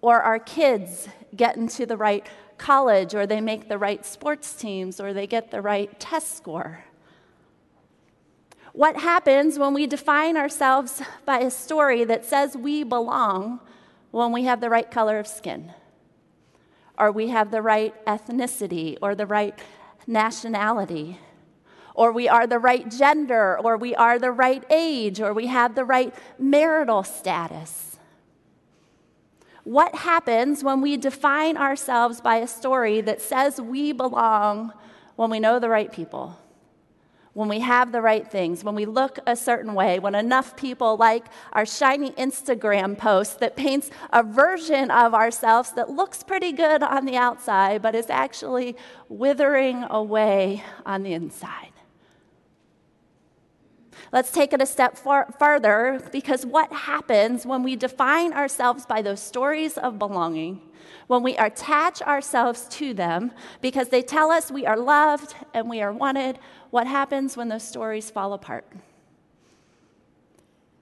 or 0.00 0.22
our 0.22 0.38
kids 0.38 1.08
get 1.36 1.56
into 1.56 1.86
the 1.86 1.96
right 1.96 2.26
college, 2.58 3.14
or 3.14 3.26
they 3.26 3.40
make 3.40 3.68
the 3.68 3.78
right 3.78 4.04
sports 4.04 4.54
teams, 4.54 5.00
or 5.00 5.12
they 5.12 5.26
get 5.26 5.50
the 5.50 5.62
right 5.62 5.98
test 6.00 6.36
score? 6.36 6.84
What 8.72 8.96
happens 8.96 9.58
when 9.58 9.72
we 9.72 9.86
define 9.86 10.36
ourselves 10.36 11.00
by 11.24 11.38
a 11.38 11.50
story 11.50 12.02
that 12.04 12.24
says 12.24 12.56
we 12.56 12.82
belong 12.82 13.60
when 14.10 14.32
we 14.32 14.44
have 14.44 14.60
the 14.60 14.68
right 14.68 14.90
color 14.90 15.18
of 15.20 15.28
skin? 15.28 15.72
Or 16.98 17.10
we 17.10 17.28
have 17.28 17.50
the 17.50 17.62
right 17.62 17.94
ethnicity 18.06 18.96
or 19.02 19.14
the 19.14 19.26
right 19.26 19.58
nationality, 20.06 21.18
or 21.94 22.12
we 22.12 22.28
are 22.28 22.46
the 22.46 22.58
right 22.58 22.90
gender, 22.90 23.58
or 23.58 23.76
we 23.76 23.94
are 23.94 24.18
the 24.18 24.30
right 24.30 24.64
age, 24.70 25.20
or 25.20 25.32
we 25.32 25.46
have 25.46 25.74
the 25.74 25.84
right 25.84 26.14
marital 26.38 27.02
status. 27.02 27.96
What 29.62 29.94
happens 29.94 30.62
when 30.62 30.80
we 30.80 30.96
define 30.96 31.56
ourselves 31.56 32.20
by 32.20 32.36
a 32.36 32.46
story 32.46 33.00
that 33.00 33.22
says 33.22 33.60
we 33.60 33.92
belong 33.92 34.72
when 35.16 35.30
we 35.30 35.40
know 35.40 35.58
the 35.58 35.70
right 35.70 35.90
people? 35.90 36.38
When 37.34 37.48
we 37.48 37.60
have 37.60 37.92
the 37.92 38.00
right 38.00 38.30
things, 38.30 38.64
when 38.64 38.74
we 38.76 38.86
look 38.86 39.18
a 39.26 39.36
certain 39.36 39.74
way, 39.74 39.98
when 39.98 40.14
enough 40.14 40.56
people 40.56 40.96
like 40.96 41.26
our 41.52 41.66
shiny 41.66 42.12
Instagram 42.12 42.96
post 42.96 43.40
that 43.40 43.56
paints 43.56 43.90
a 44.12 44.22
version 44.22 44.90
of 44.90 45.14
ourselves 45.14 45.72
that 45.72 45.90
looks 45.90 46.22
pretty 46.22 46.52
good 46.52 46.82
on 46.82 47.04
the 47.04 47.16
outside, 47.16 47.82
but 47.82 47.94
is 47.94 48.08
actually 48.08 48.76
withering 49.08 49.84
away 49.90 50.62
on 50.86 51.02
the 51.02 51.12
inside. 51.12 51.72
Let's 54.12 54.30
take 54.30 54.52
it 54.52 54.62
a 54.62 54.66
step 54.66 54.96
far, 54.96 55.26
because 56.12 56.46
what 56.46 56.72
happens 56.72 57.44
when 57.44 57.64
we 57.64 57.74
define 57.74 58.32
ourselves 58.32 58.86
by 58.86 59.02
those 59.02 59.18
stories 59.18 59.76
of 59.76 59.98
belonging, 59.98 60.60
when 61.08 61.22
we 61.24 61.36
attach 61.36 62.00
ourselves 62.02 62.66
to 62.68 62.94
them 62.94 63.32
because 63.60 63.88
they 63.88 64.02
tell 64.02 64.30
us 64.30 64.52
we 64.52 64.66
are 64.66 64.76
loved 64.76 65.34
and 65.52 65.68
we 65.68 65.82
are 65.82 65.92
wanted, 65.92 66.38
what 66.74 66.88
happens 66.88 67.36
when 67.36 67.48
those 67.48 67.62
stories 67.62 68.10
fall 68.10 68.32
apart? 68.32 68.66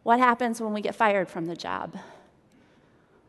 What 0.04 0.18
happens 0.18 0.58
when 0.58 0.72
we 0.72 0.80
get 0.80 0.94
fired 0.94 1.28
from 1.28 1.44
the 1.44 1.54
job? 1.54 1.98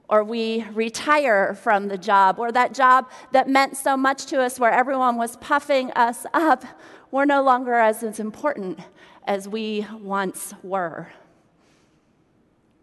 Or 0.08 0.24
we 0.24 0.64
retire 0.72 1.56
from 1.56 1.90
the 1.90 1.98
job, 1.98 2.40
or 2.40 2.54
that 2.54 2.74
job 2.74 3.10
that 3.34 3.50
meant 3.50 3.76
so 3.76 3.98
much 3.98 4.28
to 4.28 4.42
us 4.42 4.62
where 4.62 4.72
everyone 4.72 5.18
was 5.18 5.36
puffing 5.36 5.92
us 5.92 6.26
up, 6.34 6.64
we're 7.12 7.26
no 7.26 7.44
longer 7.44 7.74
as, 7.74 8.02
important 8.18 8.80
as 9.28 9.46
we 9.46 9.86
once 10.00 10.54
were. 10.64 11.10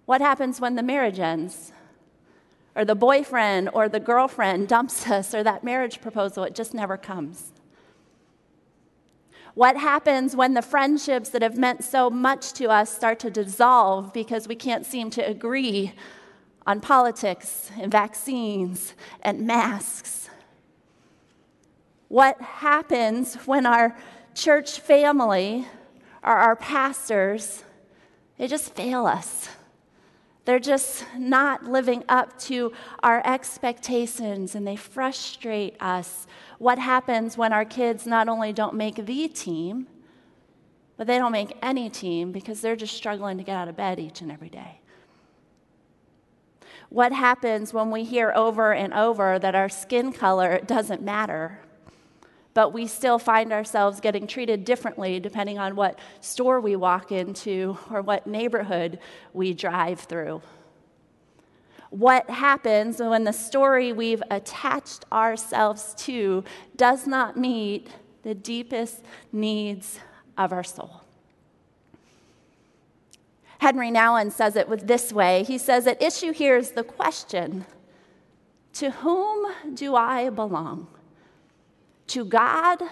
What 0.05 0.21
happens 0.21 0.61
when 0.61 0.75
the 0.75 0.83
marriage 0.83 1.19
ends? 1.19 1.73
Or 2.77 2.85
the 2.85 2.95
boyfriend 2.95 3.71
or 3.73 3.89
the 3.89 3.99
girlfriend 3.99 4.69
dumps 4.69 5.09
us, 5.09 5.35
or 5.35 5.43
that 5.43 5.65
marriage 5.65 6.03
proposal, 6.03 6.45
it 6.45 6.55
just 6.55 6.75
never 6.75 6.99
comes. 6.99 7.55
What 9.55 9.77
happens 9.77 10.37
when 10.37 10.55
the 10.55 10.63
friendships 10.63 11.31
that 11.31 11.43
have 11.43 11.59
meant 11.59 11.85
so 11.85 12.09
much 12.09 12.53
to 12.55 12.69
us 12.69 12.95
start 12.95 13.19
to 13.21 13.31
dissolve 13.31 14.13
because 14.13 14.47
we 14.47 14.55
can't 14.55 14.87
seem 14.87 15.11
to 15.11 15.27
agree 15.27 15.93
on 16.67 16.81
politics 16.81 17.71
and 17.79 17.91
vaccines 17.91 18.95
and 19.23 19.47
masks? 19.47 20.31
What 22.09 22.41
happens 22.41 23.35
when 23.47 23.67
our 23.67 23.97
church 24.35 24.81
family 24.81 25.67
or 26.23 26.33
our 26.33 26.57
pastors, 26.57 27.65
they 28.39 28.47
just 28.47 28.75
fail 28.75 29.07
us? 29.07 29.49
They're 30.45 30.59
just 30.59 31.05
not 31.19 31.65
living 31.65 32.03
up 32.09 32.39
to 32.41 32.73
our 33.03 33.23
expectations 33.27 34.55
and 34.55 34.67
they 34.67 34.77
frustrate 34.77 35.77
us 35.81 36.27
what 36.59 36.79
happens 36.79 37.37
when 37.37 37.53
our 37.53 37.65
kids 37.65 38.07
not 38.07 38.29
only 38.29 38.53
don't 38.53 38.75
make 38.75 39.05
the 39.05 39.29
team, 39.29 39.87
but 40.97 41.07
they 41.07 41.19
don't 41.19 41.33
make 41.33 41.57
any 41.63 41.89
team 41.89 42.33
because 42.33 42.61
they're 42.61 42.77
just 42.77 42.95
struggling 42.95 43.39
to 43.39 43.45
get 43.45 43.57
out 43.57 43.69
of 43.69 43.77
bed 43.77 43.99
each 43.99 44.21
and 44.21 44.31
every 44.31 44.51
day. 44.51 44.81
What 46.89 47.13
happens 47.13 47.73
when 47.73 47.91
we 47.91 48.05
hear 48.05 48.33
over 48.35 48.75
and 48.75 48.93
over 48.93 49.39
that 49.39 49.55
our 49.55 49.69
skin 49.69 50.13
color 50.13 50.61
doesn't 50.67 51.03
matter, 51.03 51.61
but 52.53 52.73
we 52.73 52.87
still 52.87 53.19
find 53.19 53.53
ourselves 53.53 54.01
getting 54.01 54.27
treated 54.27 54.65
differently 54.65 55.21
depending 55.21 55.59
on 55.59 55.77
what 55.77 55.99
store 56.21 56.61
we 56.61 56.77
walk 56.77 57.13
into 57.13 57.79
or 57.91 58.03
what 58.03 58.27
neighborhood 58.27 58.99
we 59.33 59.55
drive 59.55 60.01
through? 60.01 60.43
what 61.91 62.31
happens 62.31 63.01
when 63.01 63.25
the 63.25 63.33
story 63.33 63.93
we've 63.93 64.23
attached 64.31 65.05
ourselves 65.13 65.93
to 65.95 66.45
does 66.77 67.07
not 67.07 67.37
meet 67.37 67.89
the 68.23 68.35
deepest 68.35 69.05
needs 69.33 69.99
of 70.39 70.53
our 70.53 70.63
soul. 70.63 71.03
Henri 73.59 73.91
Nouwen 73.91 74.33
says 74.33 74.57
it 74.57 74.87
this 74.87 75.13
way. 75.13 75.43
He 75.43 75.59
says, 75.59 75.87
At 75.87 76.01
issue 76.01 76.33
here 76.33 76.57
is 76.57 76.71
the 76.71 76.85
question 76.85 77.67
To 78.75 78.91
whom 78.91 79.53
do 79.75 79.97
I 79.97 80.31
belong? 80.31 80.87
To 82.11 82.25
God 82.25 82.83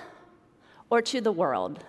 or 0.90 1.02
to 1.02 1.20
the 1.20 1.32
world? 1.32 1.84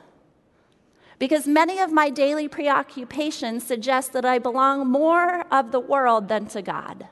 because 1.19 1.45
many 1.45 1.79
of 1.79 1.91
my 1.91 2.09
daily 2.09 2.47
preoccupations 2.47 3.65
suggest 3.65 4.13
that 4.13 4.23
I 4.23 4.39
belong 4.39 4.87
more 4.87 5.41
of 5.51 5.71
the 5.71 5.79
world 5.79 6.29
than 6.29 6.47
to 6.47 6.61
God. 6.61 7.07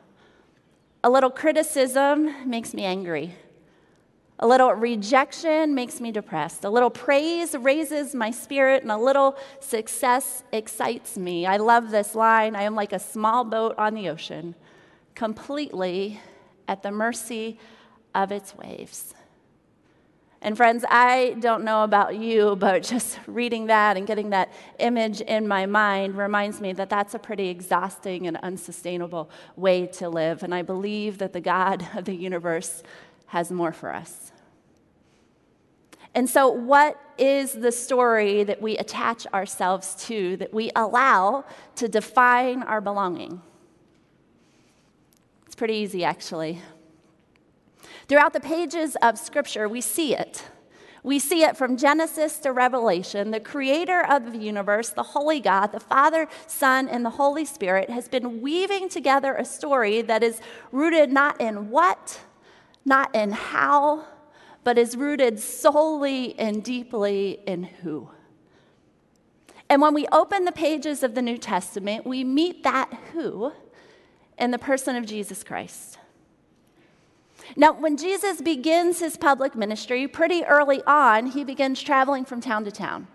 A 1.03 1.09
little 1.09 1.29
criticism 1.29 2.49
makes 2.49 2.73
me 2.73 2.85
angry. 2.85 3.35
A 4.39 4.47
little 4.47 4.71
rejection 4.71 5.75
makes 5.75 5.99
me 5.99 6.11
depressed. 6.11 6.63
A 6.63 6.69
little 6.69 6.89
praise 6.89 7.55
raises 7.55 8.15
my 8.15 8.31
spirit, 8.31 8.81
and 8.83 8.91
a 8.91 8.97
little 8.97 9.35
success 9.59 10.43
excites 10.53 11.17
me. 11.17 11.45
I 11.45 11.57
love 11.57 11.91
this 11.91 12.15
line 12.15 12.55
I 12.55 12.61
am 12.61 12.75
like 12.75 12.93
a 12.93 12.99
small 12.99 13.43
boat 13.43 13.75
on 13.77 13.93
the 13.93 14.09
ocean, 14.09 14.55
completely 15.15 16.21
at 16.67 16.81
the 16.81 16.91
mercy 16.91 17.59
of 18.15 18.31
its 18.31 18.55
waves. 18.55 19.13
And 20.47 20.55
friends, 20.55 20.85
I 20.87 21.35
don't 21.41 21.65
know 21.65 21.83
about 21.83 22.15
you, 22.15 22.55
but 22.55 22.81
just 22.81 23.19
reading 23.27 23.65
that 23.65 23.97
and 23.97 24.07
getting 24.07 24.29
that 24.29 24.53
image 24.79 25.19
in 25.19 25.45
my 25.45 25.65
mind 25.65 26.17
reminds 26.17 26.61
me 26.61 26.71
that 26.71 26.89
that's 26.89 27.13
a 27.13 27.19
pretty 27.19 27.49
exhausting 27.49 28.27
and 28.27 28.37
unsustainable 28.37 29.29
way 29.57 29.87
to 29.87 30.07
live. 30.07 30.43
And 30.43 30.55
I 30.55 30.61
believe 30.61 31.17
that 31.17 31.33
the 31.33 31.41
God 31.41 31.85
of 31.95 32.05
the 32.05 32.15
universe 32.15 32.81
has 33.25 33.51
more 33.51 33.73
for 33.73 33.93
us. 33.93 34.31
And 36.15 36.29
so, 36.29 36.47
what 36.47 36.97
is 37.17 37.51
the 37.51 37.73
story 37.73 38.45
that 38.45 38.61
we 38.61 38.77
attach 38.77 39.27
ourselves 39.33 39.95
to, 40.05 40.37
that 40.37 40.53
we 40.53 40.71
allow 40.77 41.43
to 41.75 41.89
define 41.89 42.63
our 42.63 42.79
belonging? 42.79 43.41
It's 45.45 45.55
pretty 45.55 45.75
easy, 45.75 46.05
actually. 46.05 46.61
Throughout 48.07 48.33
the 48.33 48.39
pages 48.39 48.95
of 49.01 49.17
Scripture, 49.17 49.67
we 49.67 49.81
see 49.81 50.15
it. 50.15 50.43
We 51.03 51.19
see 51.19 51.43
it 51.43 51.55
from 51.55 51.77
Genesis 51.77 52.37
to 52.39 52.51
Revelation. 52.51 53.31
The 53.31 53.39
creator 53.39 54.01
of 54.01 54.31
the 54.31 54.37
universe, 54.37 54.89
the 54.89 55.03
holy 55.03 55.39
God, 55.39 55.67
the 55.67 55.79
Father, 55.79 56.27
Son, 56.47 56.87
and 56.87 57.05
the 57.05 57.11
Holy 57.11 57.45
Spirit, 57.45 57.89
has 57.89 58.07
been 58.07 58.41
weaving 58.41 58.89
together 58.89 59.33
a 59.33 59.45
story 59.45 60.01
that 60.01 60.23
is 60.23 60.41
rooted 60.71 61.11
not 61.11 61.39
in 61.39 61.69
what, 61.69 62.21
not 62.83 63.13
in 63.15 63.31
how, 63.31 64.05
but 64.63 64.77
is 64.77 64.97
rooted 64.97 65.39
solely 65.39 66.37
and 66.39 66.63
deeply 66.63 67.39
in 67.45 67.63
who. 67.63 68.09
And 69.69 69.81
when 69.81 69.93
we 69.93 70.07
open 70.11 70.45
the 70.45 70.51
pages 70.51 71.03
of 71.03 71.13
the 71.13 71.21
New 71.21 71.37
Testament, 71.37 72.05
we 72.05 72.23
meet 72.23 72.63
that 72.63 72.93
who 73.13 73.51
in 74.37 74.51
the 74.51 74.59
person 74.59 74.95
of 74.95 75.05
Jesus 75.05 75.43
Christ. 75.43 75.97
Now, 77.55 77.73
when 77.73 77.97
Jesus 77.97 78.41
begins 78.41 78.99
his 78.99 79.17
public 79.17 79.55
ministry, 79.55 80.07
pretty 80.07 80.43
early 80.43 80.81
on, 80.85 81.27
he 81.27 81.43
begins 81.43 81.81
traveling 81.81 82.25
from 82.25 82.41
town 82.41 82.65
to 82.65 82.71
town. 82.71 83.07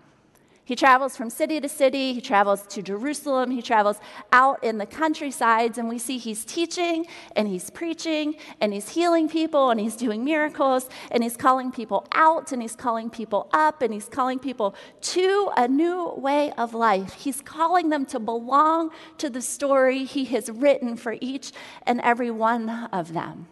He 0.65 0.77
travels 0.77 1.17
from 1.17 1.29
city 1.29 1.59
to 1.59 1.67
city, 1.67 2.13
he 2.13 2.21
travels 2.21 2.65
to 2.67 2.81
Jerusalem, 2.81 3.51
he 3.51 3.61
travels 3.61 3.97
out 4.31 4.63
in 4.63 4.77
the 4.77 4.85
countrysides, 4.85 5.77
and 5.77 5.89
we 5.89 5.99
see 5.99 6.17
he's 6.17 6.45
teaching 6.45 7.05
and 7.35 7.49
he's 7.49 7.69
preaching 7.69 8.35
and 8.61 8.71
he's 8.71 8.87
healing 8.87 9.27
people 9.27 9.71
and 9.71 9.79
he's 9.79 9.97
doing 9.97 10.23
miracles 10.23 10.89
and 11.11 11.21
he's 11.21 11.35
calling 11.35 11.69
people 11.69 12.07
out 12.13 12.53
and 12.53 12.61
he's 12.61 12.77
calling 12.77 13.09
people 13.09 13.49
up 13.51 13.81
and 13.81 13.93
he's 13.93 14.07
calling 14.07 14.39
people 14.39 14.73
to 15.01 15.51
a 15.57 15.67
new 15.67 16.13
way 16.15 16.53
of 16.53 16.73
life. 16.73 17.13
He's 17.13 17.41
calling 17.41 17.89
them 17.89 18.05
to 18.05 18.19
belong 18.19 18.91
to 19.17 19.29
the 19.29 19.41
story 19.41 20.05
he 20.05 20.23
has 20.25 20.49
written 20.49 20.95
for 20.95 21.17
each 21.19 21.51
and 21.85 21.99
every 21.99 22.31
one 22.31 22.69
of 22.93 23.11
them. 23.11 23.47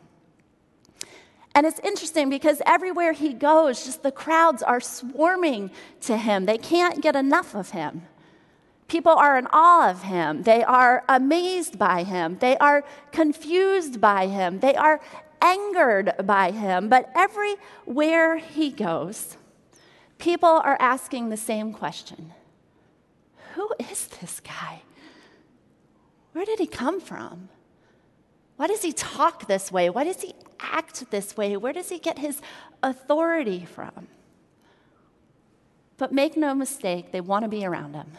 And 1.53 1.65
it's 1.65 1.79
interesting 1.79 2.29
because 2.29 2.61
everywhere 2.65 3.11
he 3.13 3.33
goes, 3.33 3.83
just 3.83 4.03
the 4.03 4.11
crowds 4.11 4.63
are 4.63 4.79
swarming 4.79 5.71
to 6.01 6.17
him. 6.17 6.45
They 6.45 6.57
can't 6.57 7.01
get 7.01 7.15
enough 7.15 7.55
of 7.55 7.71
him. 7.71 8.03
People 8.87 9.13
are 9.13 9.37
in 9.37 9.47
awe 9.51 9.89
of 9.89 10.03
him. 10.03 10.43
They 10.43 10.63
are 10.63 11.03
amazed 11.07 11.77
by 11.77 12.03
him. 12.03 12.37
They 12.39 12.57
are 12.57 12.83
confused 13.11 13.99
by 13.99 14.27
him. 14.27 14.59
They 14.59 14.75
are 14.75 15.01
angered 15.41 16.13
by 16.23 16.51
him. 16.51 16.89
But 16.89 17.09
everywhere 17.15 18.37
he 18.37 18.69
goes, 18.69 19.37
people 20.17 20.49
are 20.49 20.77
asking 20.79 21.29
the 21.29 21.37
same 21.37 21.73
question 21.73 22.33
Who 23.55 23.69
is 23.79 24.07
this 24.07 24.39
guy? 24.39 24.83
Where 26.33 26.45
did 26.45 26.59
he 26.59 26.67
come 26.67 27.01
from? 27.01 27.49
Why 28.61 28.67
does 28.67 28.83
he 28.83 28.93
talk 28.93 29.47
this 29.47 29.71
way? 29.71 29.89
Why 29.89 30.03
does 30.03 30.21
he 30.21 30.35
act 30.59 31.09
this 31.09 31.35
way? 31.35 31.57
Where 31.57 31.73
does 31.73 31.89
he 31.89 31.97
get 31.97 32.19
his 32.19 32.43
authority 32.83 33.65
from? 33.65 34.07
But 35.97 36.11
make 36.11 36.37
no 36.37 36.53
mistake, 36.53 37.11
they 37.11 37.21
want 37.21 37.41
to 37.41 37.49
be 37.49 37.65
around 37.65 37.95
him. 37.95 38.11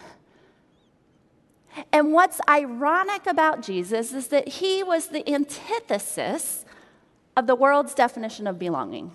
And 1.93 2.13
what's 2.13 2.41
ironic 2.49 3.25
about 3.29 3.63
Jesus 3.63 4.13
is 4.13 4.27
that 4.29 4.49
he 4.49 4.83
was 4.83 5.11
the 5.11 5.33
antithesis 5.33 6.65
of 7.37 7.47
the 7.47 7.55
world's 7.55 7.95
definition 7.95 8.49
of 8.49 8.59
belonging. 8.59 9.13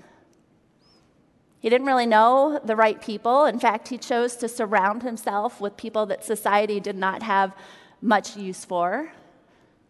He 1.59 1.67
didn't 1.67 1.87
really 1.87 2.05
know 2.05 2.61
the 2.63 2.77
right 2.77 3.01
people. 3.01 3.43
In 3.43 3.59
fact, 3.59 3.89
he 3.89 3.97
chose 3.97 4.37
to 4.37 4.47
surround 4.47 5.03
himself 5.03 5.59
with 5.59 5.75
people 5.75 6.05
that 6.05 6.23
society 6.23 6.79
did 6.79 6.95
not 6.95 7.21
have 7.21 7.53
much 8.01 8.37
use 8.37 8.63
for 8.63 9.11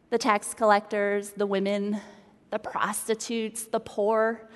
the 0.09 0.17
tax 0.17 0.53
collectors, 0.53 1.31
the 1.31 1.45
women, 1.45 1.99
the 2.51 2.59
prostitutes, 2.59 3.65
the 3.65 3.79
poor, 3.79 4.49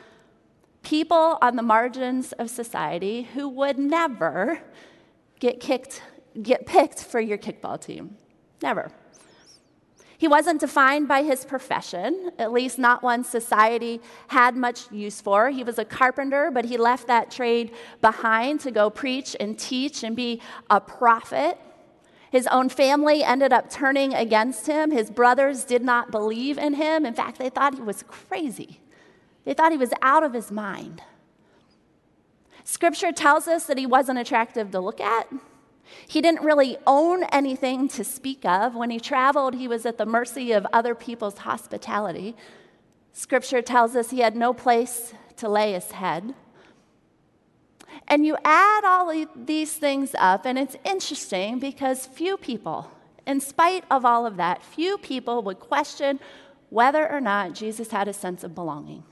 people 0.84 1.38
on 1.42 1.56
the 1.56 1.64
margins 1.64 2.32
of 2.34 2.50
society 2.50 3.24
who 3.34 3.48
would 3.50 3.78
never 3.78 4.60
get 5.40 5.60
kicked, 5.60 6.02
get 6.42 6.66
picked 6.66 7.04
for 7.04 7.20
your 7.20 7.38
kickball 7.38 7.80
team. 7.80 8.18
Never. 8.62 8.92
He 10.18 10.28
wasn't 10.28 10.60
defined 10.60 11.08
by 11.08 11.24
his 11.24 11.46
profession, 11.46 12.32
at 12.38 12.52
least 12.52 12.78
not 12.78 13.02
one 13.02 13.24
society 13.24 14.00
had 14.28 14.56
much 14.56 14.92
use 14.92 15.20
for. 15.20 15.50
He 15.50 15.64
was 15.64 15.80
a 15.80 15.86
carpenter, 15.86 16.52
but 16.52 16.66
he 16.66 16.78
left 16.78 17.08
that 17.08 17.32
trade 17.32 17.74
behind 18.02 18.60
to 18.60 18.70
go 18.70 18.92
preach 18.92 19.36
and 19.40 19.58
teach 19.58 20.04
and 20.04 20.16
be 20.16 20.40
a 20.70 20.80
prophet. 20.80 21.58
His 22.32 22.48
own 22.48 22.70
family 22.70 23.24
ended 23.24 23.52
up 23.52 23.70
turning 23.70 24.14
against 24.14 24.66
him. 24.66 24.90
His 24.90 25.12
brothers 25.12 25.66
did 25.66 25.84
not 25.84 26.12
believe 26.12 26.58
in 26.58 26.76
him. 26.76 27.06
In 27.06 27.14
fact, 27.14 27.38
they 27.38 27.50
thought 27.50 27.76
he 27.76 27.82
was 27.82 28.04
crazy, 28.08 28.80
they 29.44 29.54
thought 29.54 29.74
he 29.74 29.78
was 29.78 29.94
out 30.02 30.24
of 30.24 30.34
his 30.34 30.50
mind. 30.50 31.04
Scripture 32.64 33.12
tells 33.12 33.48
us 33.48 33.66
that 33.66 33.78
he 33.78 33.86
wasn't 33.86 34.20
attractive 34.20 34.72
to 34.72 34.80
look 34.80 35.02
at. 35.02 35.28
He 36.08 36.22
didn't 36.22 36.46
really 36.46 36.78
own 36.88 37.24
anything 37.26 37.90
to 37.90 38.04
speak 38.04 38.46
of. 38.46 38.76
When 38.76 38.92
he 38.92 39.00
traveled, 39.00 39.56
he 39.56 39.68
was 39.68 39.86
at 39.86 39.98
the 39.98 40.06
mercy 40.06 40.54
of 40.54 40.66
other 40.72 40.96
people's 40.96 41.40
hospitality. 41.40 42.36
Scripture 43.12 43.62
tells 43.62 43.96
us 43.96 44.12
he 44.12 44.20
had 44.20 44.36
no 44.36 44.54
place 44.54 45.14
to 45.38 45.50
lay 45.50 45.74
his 45.74 45.92
head. 45.92 46.34
And 48.08 48.26
you 48.26 48.38
add 48.44 48.84
all 48.84 49.26
these 49.36 49.74
things 49.74 50.16
up, 50.18 50.46
and 50.46 50.60
it's 50.60 50.76
interesting 50.84 51.60
because 51.60 52.06
few 52.06 52.36
people, 52.36 52.92
in 53.26 53.40
spite 53.40 53.86
of 53.90 54.04
all 54.04 54.26
of 54.26 54.38
that, 54.38 54.64
few 54.64 54.98
people 54.98 55.42
would 55.44 55.60
question 55.60 56.20
whether 56.70 57.10
or 57.10 57.22
not 57.22 57.54
Jesus 57.54 57.92
had 57.92 58.08
a 58.08 58.14
sense 58.14 58.44
of 58.44 58.56
belonging. 58.56 59.04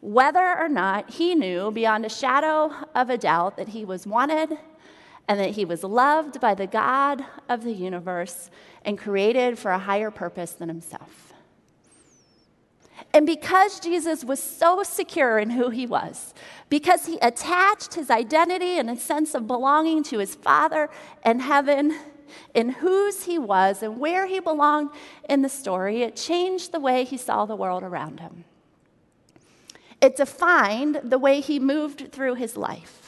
Whether 0.00 0.56
or 0.58 0.68
not 0.68 1.10
he 1.10 1.34
knew 1.34 1.70
beyond 1.70 2.04
a 2.04 2.08
shadow 2.08 2.72
of 2.94 3.10
a 3.10 3.18
doubt 3.18 3.56
that 3.56 3.68
he 3.68 3.84
was 3.84 4.06
wanted 4.06 4.58
and 5.28 5.40
that 5.40 5.50
he 5.50 5.64
was 5.64 5.82
loved 5.82 6.40
by 6.40 6.54
the 6.54 6.66
God 6.66 7.24
of 7.48 7.64
the 7.64 7.72
universe 7.72 8.50
and 8.84 8.96
created 8.96 9.58
for 9.58 9.72
a 9.72 9.78
higher 9.78 10.10
purpose 10.10 10.52
than 10.52 10.68
himself. 10.68 11.25
And 13.16 13.24
because 13.24 13.80
Jesus 13.80 14.26
was 14.26 14.42
so 14.42 14.82
secure 14.82 15.38
in 15.38 15.48
who 15.48 15.70
he 15.70 15.86
was, 15.86 16.34
because 16.68 17.06
he 17.06 17.16
attached 17.22 17.94
his 17.94 18.10
identity 18.10 18.78
and 18.78 18.90
a 18.90 18.96
sense 18.96 19.34
of 19.34 19.46
belonging 19.46 20.02
to 20.02 20.18
his 20.18 20.34
Father 20.34 20.90
and 21.22 21.40
heaven, 21.40 21.98
in 22.52 22.68
whose 22.68 23.24
he 23.24 23.38
was 23.38 23.82
and 23.82 23.98
where 23.98 24.26
he 24.26 24.38
belonged 24.38 24.90
in 25.30 25.40
the 25.40 25.48
story, 25.48 26.02
it 26.02 26.14
changed 26.14 26.72
the 26.72 26.78
way 26.78 27.04
he 27.04 27.16
saw 27.16 27.46
the 27.46 27.56
world 27.56 27.82
around 27.82 28.20
him. 28.20 28.44
It 30.02 30.16
defined 30.16 31.00
the 31.02 31.18
way 31.18 31.40
he 31.40 31.58
moved 31.58 32.12
through 32.12 32.34
his 32.34 32.54
life 32.54 33.05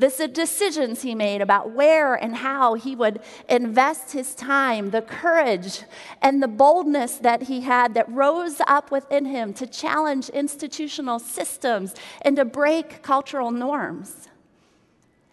the 0.00 0.28
decisions 0.28 1.02
he 1.02 1.14
made 1.14 1.42
about 1.42 1.72
where 1.72 2.14
and 2.14 2.36
how 2.36 2.74
he 2.74 2.96
would 2.96 3.20
invest 3.48 4.12
his 4.12 4.34
time, 4.34 4.90
the 4.90 5.02
courage 5.02 5.82
and 6.22 6.42
the 6.42 6.48
boldness 6.48 7.16
that 7.16 7.42
he 7.42 7.60
had 7.60 7.92
that 7.94 8.08
rose 8.10 8.60
up 8.66 8.90
within 8.90 9.26
him 9.26 9.52
to 9.54 9.66
challenge 9.66 10.30
institutional 10.30 11.18
systems 11.18 11.94
and 12.22 12.36
to 12.36 12.44
break 12.44 13.02
cultural 13.02 13.50
norms. 13.50 14.28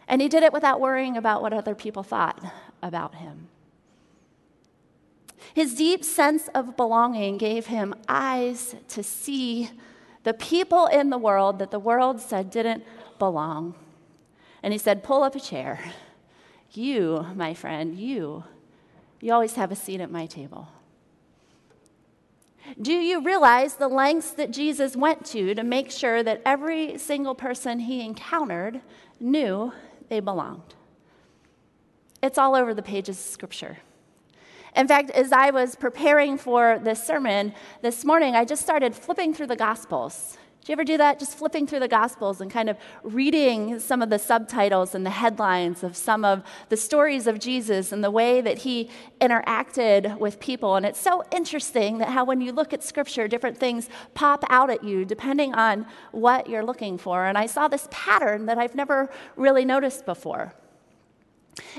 And 0.08 0.22
he 0.22 0.28
did 0.28 0.44
it 0.44 0.52
without 0.52 0.82
worrying 0.82 1.16
about 1.16 1.42
what 1.42 1.54
other 1.54 1.76
people 1.76 2.04
thought 2.04 2.44
about 2.84 3.16
him. 3.16 3.48
His 5.54 5.76
deep 5.76 6.04
sense 6.04 6.50
of 6.54 6.76
belonging 6.76 7.38
gave 7.38 7.68
him 7.68 7.96
eyes 8.08 8.76
to 8.90 9.02
see 9.02 9.72
the 10.24 10.34
people 10.34 10.88
in 10.88 11.10
the 11.10 11.18
world 11.18 11.60
that 11.60 11.72
the 11.72 11.80
world 11.80 12.20
said 12.20 12.52
didn't 12.52 12.84
belong. 13.18 13.76
And 14.64 14.74
he 14.74 14.80
said, 14.80 15.04
Pull 15.04 15.24
up 15.24 15.36
a 15.36 15.40
chair. 15.40 15.80
You, 16.72 17.26
my 17.36 17.54
friend, 17.54 17.98
you, 17.98 18.44
you 19.20 19.34
always 19.34 19.56
have 19.56 19.72
a 19.72 19.76
seat 19.76 20.02
at 20.02 20.12
my 20.12 20.26
table. 20.26 20.68
Do 22.82 22.94
you 22.94 23.22
realize 23.22 23.76
the 23.76 23.88
lengths 23.88 24.32
that 24.32 24.52
Jesus 24.52 24.96
went 24.96 25.26
to 25.28 25.56
to 25.56 25.64
make 25.64 25.90
sure 25.90 26.22
that 26.22 26.42
every 26.46 26.98
single 26.98 27.34
person 27.34 27.80
he 27.80 28.02
encountered 28.02 28.82
knew 29.20 29.72
they 30.10 30.20
belonged? 30.20 30.76
It's 32.22 32.38
all 32.38 32.56
over 32.56 32.74
the 32.74 32.82
pages 32.82 33.18
of 33.18 33.24
Scripture. 33.24 33.78
In 34.76 34.88
fact, 34.88 35.12
as 35.12 35.32
I 35.32 35.50
was 35.52 35.76
preparing 35.76 36.38
for 36.38 36.80
this 36.84 37.04
sermon 37.04 37.54
this 37.82 38.04
morning, 38.04 38.36
I 38.36 38.44
just 38.44 38.62
started 38.62 38.94
flipping 38.94 39.34
through 39.34 39.48
the 39.48 39.56
Gospels 39.56 40.38
do 40.68 40.72
you 40.72 40.76
ever 40.76 40.84
do 40.84 40.98
that? 40.98 41.18
Just 41.18 41.38
flipping 41.38 41.66
through 41.66 41.80
the 41.80 41.88
Gospels 41.88 42.42
and 42.42 42.52
kind 42.52 42.70
of 42.70 42.76
reading 43.02 43.80
some 43.80 44.02
of 44.02 44.10
the 44.10 44.20
subtitles 44.20 44.94
and 44.94 45.06
the 45.06 45.10
headlines 45.10 45.82
of 45.82 45.96
some 45.96 46.26
of 46.26 46.44
the 46.68 46.76
stories 46.76 47.26
of 47.26 47.40
Jesus 47.40 47.94
and 47.94 48.04
the 48.04 48.12
way 48.12 48.42
that 48.42 48.58
he 48.58 48.90
interacted 49.22 50.20
with 50.20 50.42
people. 50.42 50.76
And 50.76 50.86
it's 50.86 51.00
so 51.00 51.24
interesting 51.32 52.00
that 52.00 52.10
how 52.10 52.26
when 52.26 52.42
you 52.42 52.52
look 52.52 52.74
at 52.74 52.84
Scripture, 52.84 53.30
different 53.30 53.58
things 53.58 53.88
pop 54.14 54.44
out 54.50 54.70
at 54.70 54.84
you 54.84 55.06
depending 55.06 55.56
on 55.56 55.86
what 56.12 56.50
you're 56.50 56.66
looking 56.66 56.98
for. 56.98 57.24
And 57.24 57.38
I 57.38 57.46
saw 57.46 57.70
this 57.70 57.88
pattern 57.90 58.48
that 58.48 58.58
I've 58.58 58.76
never 58.76 59.10
really 59.38 59.64
noticed 59.64 60.06
before. 60.06 60.54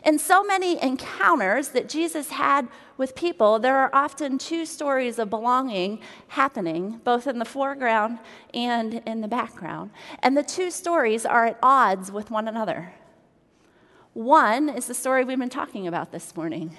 In 0.04 0.18
so 0.18 0.42
many 0.42 0.82
encounters 0.82 1.68
that 1.68 1.88
Jesus 1.88 2.30
had 2.30 2.68
with 2.96 3.14
people, 3.14 3.58
there 3.58 3.76
are 3.76 3.90
often 3.94 4.38
two 4.38 4.66
stories 4.66 5.18
of 5.18 5.30
belonging 5.30 6.00
happening, 6.28 7.00
both 7.04 7.26
in 7.26 7.38
the 7.38 7.44
foreground 7.44 8.18
and 8.52 8.94
in 9.06 9.20
the 9.20 9.28
background. 9.28 9.90
And 10.22 10.36
the 10.36 10.42
two 10.42 10.70
stories 10.70 11.24
are 11.24 11.46
at 11.46 11.58
odds 11.62 12.10
with 12.10 12.30
one 12.30 12.48
another. 12.48 12.92
One 14.14 14.68
is 14.68 14.86
the 14.86 14.94
story 14.94 15.24
we've 15.24 15.38
been 15.38 15.48
talking 15.48 15.86
about 15.86 16.10
this 16.10 16.34
morning. 16.34 16.76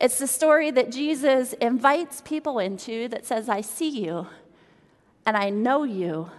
It's 0.00 0.18
the 0.18 0.26
story 0.26 0.70
that 0.72 0.90
Jesus 0.90 1.52
invites 1.54 2.20
people 2.20 2.58
into 2.58 3.08
that 3.08 3.24
says, 3.24 3.48
I 3.48 3.60
see 3.60 3.88
you 3.88 4.26
and 5.24 5.36
I 5.36 5.50
know 5.50 5.84
you. 5.84 6.30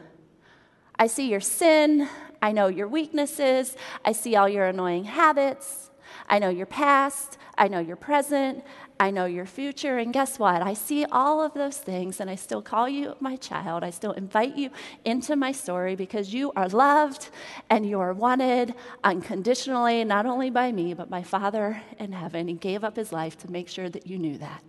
I 0.98 1.08
see 1.08 1.30
your 1.30 1.40
sin. 1.40 2.10
I 2.44 2.52
know 2.52 2.68
your 2.68 2.90
weaknesses. 2.90 3.78
I 4.04 4.12
see 4.12 4.36
all 4.36 4.50
your 4.50 4.66
annoying 4.66 5.06
habits. 5.06 5.92
I 6.28 6.40
know 6.40 6.50
your 6.50 6.66
past. 6.66 7.38
I 7.58 7.70
know 7.70 7.80
your 7.80 7.96
present. 7.96 8.66
I 9.00 9.12
know 9.12 9.26
your 9.26 9.46
future. 9.46 9.98
And 9.98 10.12
guess 10.12 10.38
what? 10.38 10.62
I 10.62 10.74
see 10.74 11.06
all 11.06 11.42
of 11.42 11.54
those 11.54 11.78
things, 11.78 12.20
and 12.20 12.30
I 12.30 12.36
still 12.36 12.62
call 12.62 12.90
you 12.90 13.16
my 13.22 13.38
child. 13.38 13.82
I 13.82 13.92
still 13.92 14.12
invite 14.12 14.58
you 14.58 14.72
into 15.06 15.38
my 15.38 15.54
story 15.54 15.96
because 15.96 16.34
you 16.34 16.52
are 16.58 16.68
loved 16.68 17.30
and 17.70 17.86
you 17.86 18.02
are 18.02 18.12
wanted 18.12 18.76
unconditionally, 19.06 20.04
not 20.04 20.26
only 20.26 20.50
by 20.50 20.74
me, 20.74 20.94
but 20.94 21.10
my 21.10 21.24
Father 21.24 21.82
in 21.98 22.12
heaven. 22.12 22.50
He 22.50 22.56
gave 22.56 22.84
up 22.84 22.98
his 22.98 23.14
life 23.14 23.38
to 23.38 23.50
make 23.50 23.70
sure 23.70 23.90
that 23.90 24.06
you 24.06 24.20
knew 24.20 24.38
that. 24.40 24.62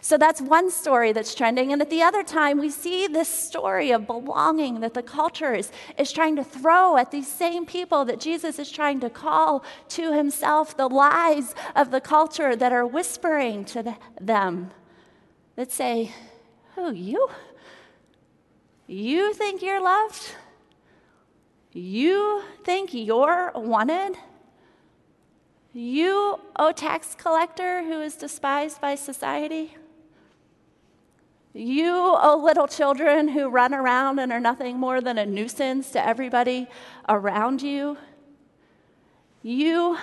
So 0.00 0.16
that's 0.16 0.40
one 0.40 0.70
story 0.70 1.12
that's 1.12 1.34
trending. 1.34 1.72
And 1.72 1.82
at 1.82 1.90
the 1.90 2.02
other 2.02 2.22
time, 2.22 2.58
we 2.58 2.70
see 2.70 3.06
this 3.06 3.28
story 3.28 3.90
of 3.90 4.06
belonging 4.06 4.80
that 4.80 4.94
the 4.94 5.02
culture 5.02 5.54
is, 5.54 5.70
is 5.96 6.12
trying 6.12 6.36
to 6.36 6.44
throw 6.44 6.96
at 6.96 7.10
these 7.10 7.28
same 7.28 7.66
people 7.66 8.04
that 8.04 8.20
Jesus 8.20 8.58
is 8.58 8.70
trying 8.70 9.00
to 9.00 9.10
call 9.10 9.64
to 9.90 10.12
himself, 10.12 10.76
the 10.76 10.88
lies 10.88 11.54
of 11.74 11.90
the 11.90 12.00
culture 12.00 12.54
that 12.54 12.72
are 12.72 12.86
whispering 12.86 13.64
to 13.66 13.82
the, 13.82 13.96
them 14.20 14.70
that 15.56 15.72
say, 15.72 16.12
Who, 16.74 16.92
you? 16.92 17.28
You 18.86 19.34
think 19.34 19.62
you're 19.62 19.82
loved? 19.82 20.32
You 21.72 22.42
think 22.64 22.94
you're 22.94 23.52
wanted? 23.54 24.16
You, 25.72 26.40
O 26.56 26.72
tax 26.72 27.14
collector 27.14 27.82
who 27.82 28.00
is 28.00 28.16
despised 28.16 28.80
by 28.80 28.94
society? 28.94 29.76
You, 31.58 31.92
oh 31.92 32.40
little 32.44 32.68
children 32.68 33.26
who 33.26 33.48
run 33.48 33.74
around 33.74 34.20
and 34.20 34.30
are 34.30 34.38
nothing 34.38 34.78
more 34.78 35.00
than 35.00 35.18
a 35.18 35.26
nuisance 35.26 35.90
to 35.90 36.06
everybody 36.06 36.68
around 37.08 37.62
you. 37.62 37.98
You, 39.42 39.98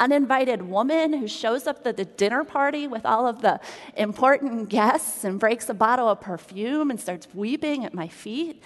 uninvited 0.00 0.62
woman 0.62 1.12
who 1.12 1.28
shows 1.28 1.66
up 1.66 1.86
at 1.86 1.98
the 1.98 2.06
dinner 2.06 2.42
party 2.42 2.86
with 2.86 3.04
all 3.04 3.26
of 3.26 3.42
the 3.42 3.60
important 3.98 4.70
guests 4.70 5.24
and 5.24 5.38
breaks 5.38 5.68
a 5.68 5.74
bottle 5.74 6.08
of 6.08 6.22
perfume 6.22 6.90
and 6.90 6.98
starts 6.98 7.28
weeping 7.34 7.84
at 7.84 7.92
my 7.92 8.08
feet. 8.08 8.62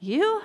You, 0.00 0.40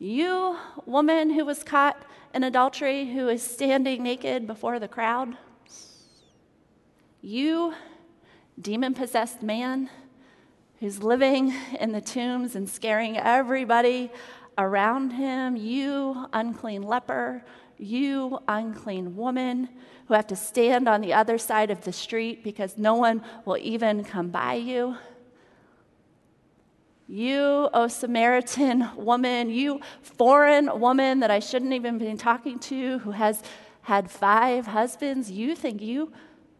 you, 0.00 0.58
woman 0.86 1.30
who 1.30 1.44
was 1.44 1.62
caught 1.62 2.04
in 2.34 2.42
adultery, 2.42 3.06
who 3.12 3.28
is 3.28 3.44
standing 3.44 4.02
naked 4.02 4.48
before 4.48 4.80
the 4.80 4.88
crowd. 4.88 5.36
You, 7.22 7.74
demon 8.60 8.94
possessed 8.94 9.42
man 9.42 9.90
who's 10.80 11.02
living 11.02 11.54
in 11.80 11.92
the 11.92 12.00
tombs 12.00 12.54
and 12.54 12.68
scaring 12.68 13.16
everybody 13.16 14.10
around 14.58 15.10
him. 15.12 15.56
You, 15.56 16.26
unclean 16.32 16.82
leper, 16.82 17.44
you, 17.78 18.38
unclean 18.46 19.16
woman, 19.16 19.68
who 20.06 20.14
have 20.14 20.26
to 20.28 20.36
stand 20.36 20.88
on 20.88 21.00
the 21.00 21.14
other 21.14 21.38
side 21.38 21.70
of 21.70 21.82
the 21.84 21.92
street 21.92 22.44
because 22.44 22.76
no 22.76 22.94
one 22.94 23.22
will 23.44 23.58
even 23.58 24.04
come 24.04 24.28
by 24.28 24.54
you. 24.54 24.96
You, 27.06 27.38
O 27.40 27.70
oh 27.74 27.88
Samaritan 27.88 28.88
woman, 28.96 29.50
you 29.50 29.80
foreign 30.02 30.80
woman 30.80 31.20
that 31.20 31.30
I 31.30 31.38
shouldn't 31.38 31.72
even 31.72 31.98
be 31.98 32.14
talking 32.14 32.58
to, 32.60 32.98
who 32.98 33.10
has 33.10 33.42
had 33.82 34.10
five 34.10 34.66
husbands, 34.66 35.30
you 35.30 35.54
think 35.54 35.82
you 35.82 36.12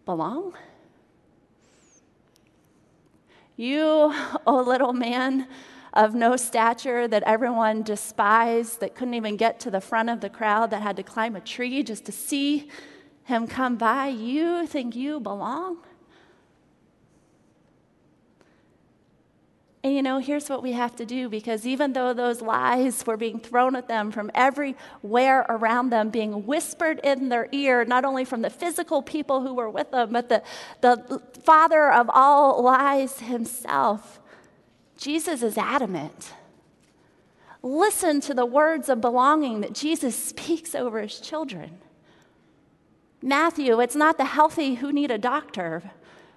belong? 0.05 0.55
You, 3.57 3.79
O 3.79 4.41
oh 4.47 4.63
little 4.63 4.93
man 4.93 5.47
of 5.93 6.15
no 6.15 6.37
stature 6.37 7.07
that 7.07 7.23
everyone 7.23 7.83
despised, 7.83 8.81
that 8.81 8.97
couldn't 8.97 9.15
even 9.15 9.37
get 9.37 9.61
to 9.61 9.71
the 9.71 9.81
front 9.81 10.11
of 10.11 10.21
the 10.21 10.29
crowd, 10.29 10.71
that 10.71 10.83
had 10.83 10.97
to 10.97 11.05
climb 11.05 11.37
a 11.37 11.41
tree 11.41 11.83
just 11.85 12.05
to 12.07 12.13
see 12.13 12.69
him 13.23 13.47
come 13.47 13.77
by, 13.77 14.09
you 14.09 14.67
think 14.67 14.97
you 14.97 15.21
belong? 15.21 15.79
And 19.85 19.95
you 19.95 20.03
know, 20.03 20.17
here's 20.17 20.49
what 20.49 20.63
we 20.63 20.73
have 20.73 20.97
to 20.97 21.05
do 21.05 21.29
because 21.29 21.67
even 21.67 21.93
though 21.93 22.15
those 22.15 22.41
lies 22.41 23.05
were 23.07 23.19
being 23.19 23.39
thrown 23.39 23.77
at 23.77 23.87
them 23.87 24.11
from 24.11 24.31
everywhere 24.35 25.45
around 25.47 25.91
them, 25.91 26.09
being 26.09 26.47
whispered 26.47 27.01
in 27.05 27.29
their 27.29 27.51
ear, 27.53 27.85
not 27.85 28.07
only 28.07 28.25
from 28.25 28.41
the 28.41 28.49
physical 28.49 29.03
people 29.03 29.43
who 29.43 29.53
were 29.53 29.69
with 29.69 29.91
them, 29.91 30.13
but 30.13 30.31
the, 30.31 30.43
the 30.81 31.21
father 31.43 31.93
of 31.93 32.09
all 32.15 32.63
lies 32.63 33.21
himself, 33.21 34.23
Jesus 34.97 35.43
is 35.43 35.59
adamant. 35.59 36.33
Listen 37.63 38.23
to 38.23 38.33
the 38.33 38.47
words 38.47 38.89
of 38.89 39.03
belonging 39.03 39.61
that 39.61 39.75
Jesus 39.75 40.17
speaks 40.17 40.75
over 40.75 41.03
his 41.03 41.21
children. 41.21 41.77
Matthew, 43.21 43.79
it's 43.81 43.97
not 43.97 44.17
the 44.17 44.25
healthy 44.25 44.77
who 44.77 44.95
need 44.95 45.11
a 45.11 45.19
doctor 45.19 45.83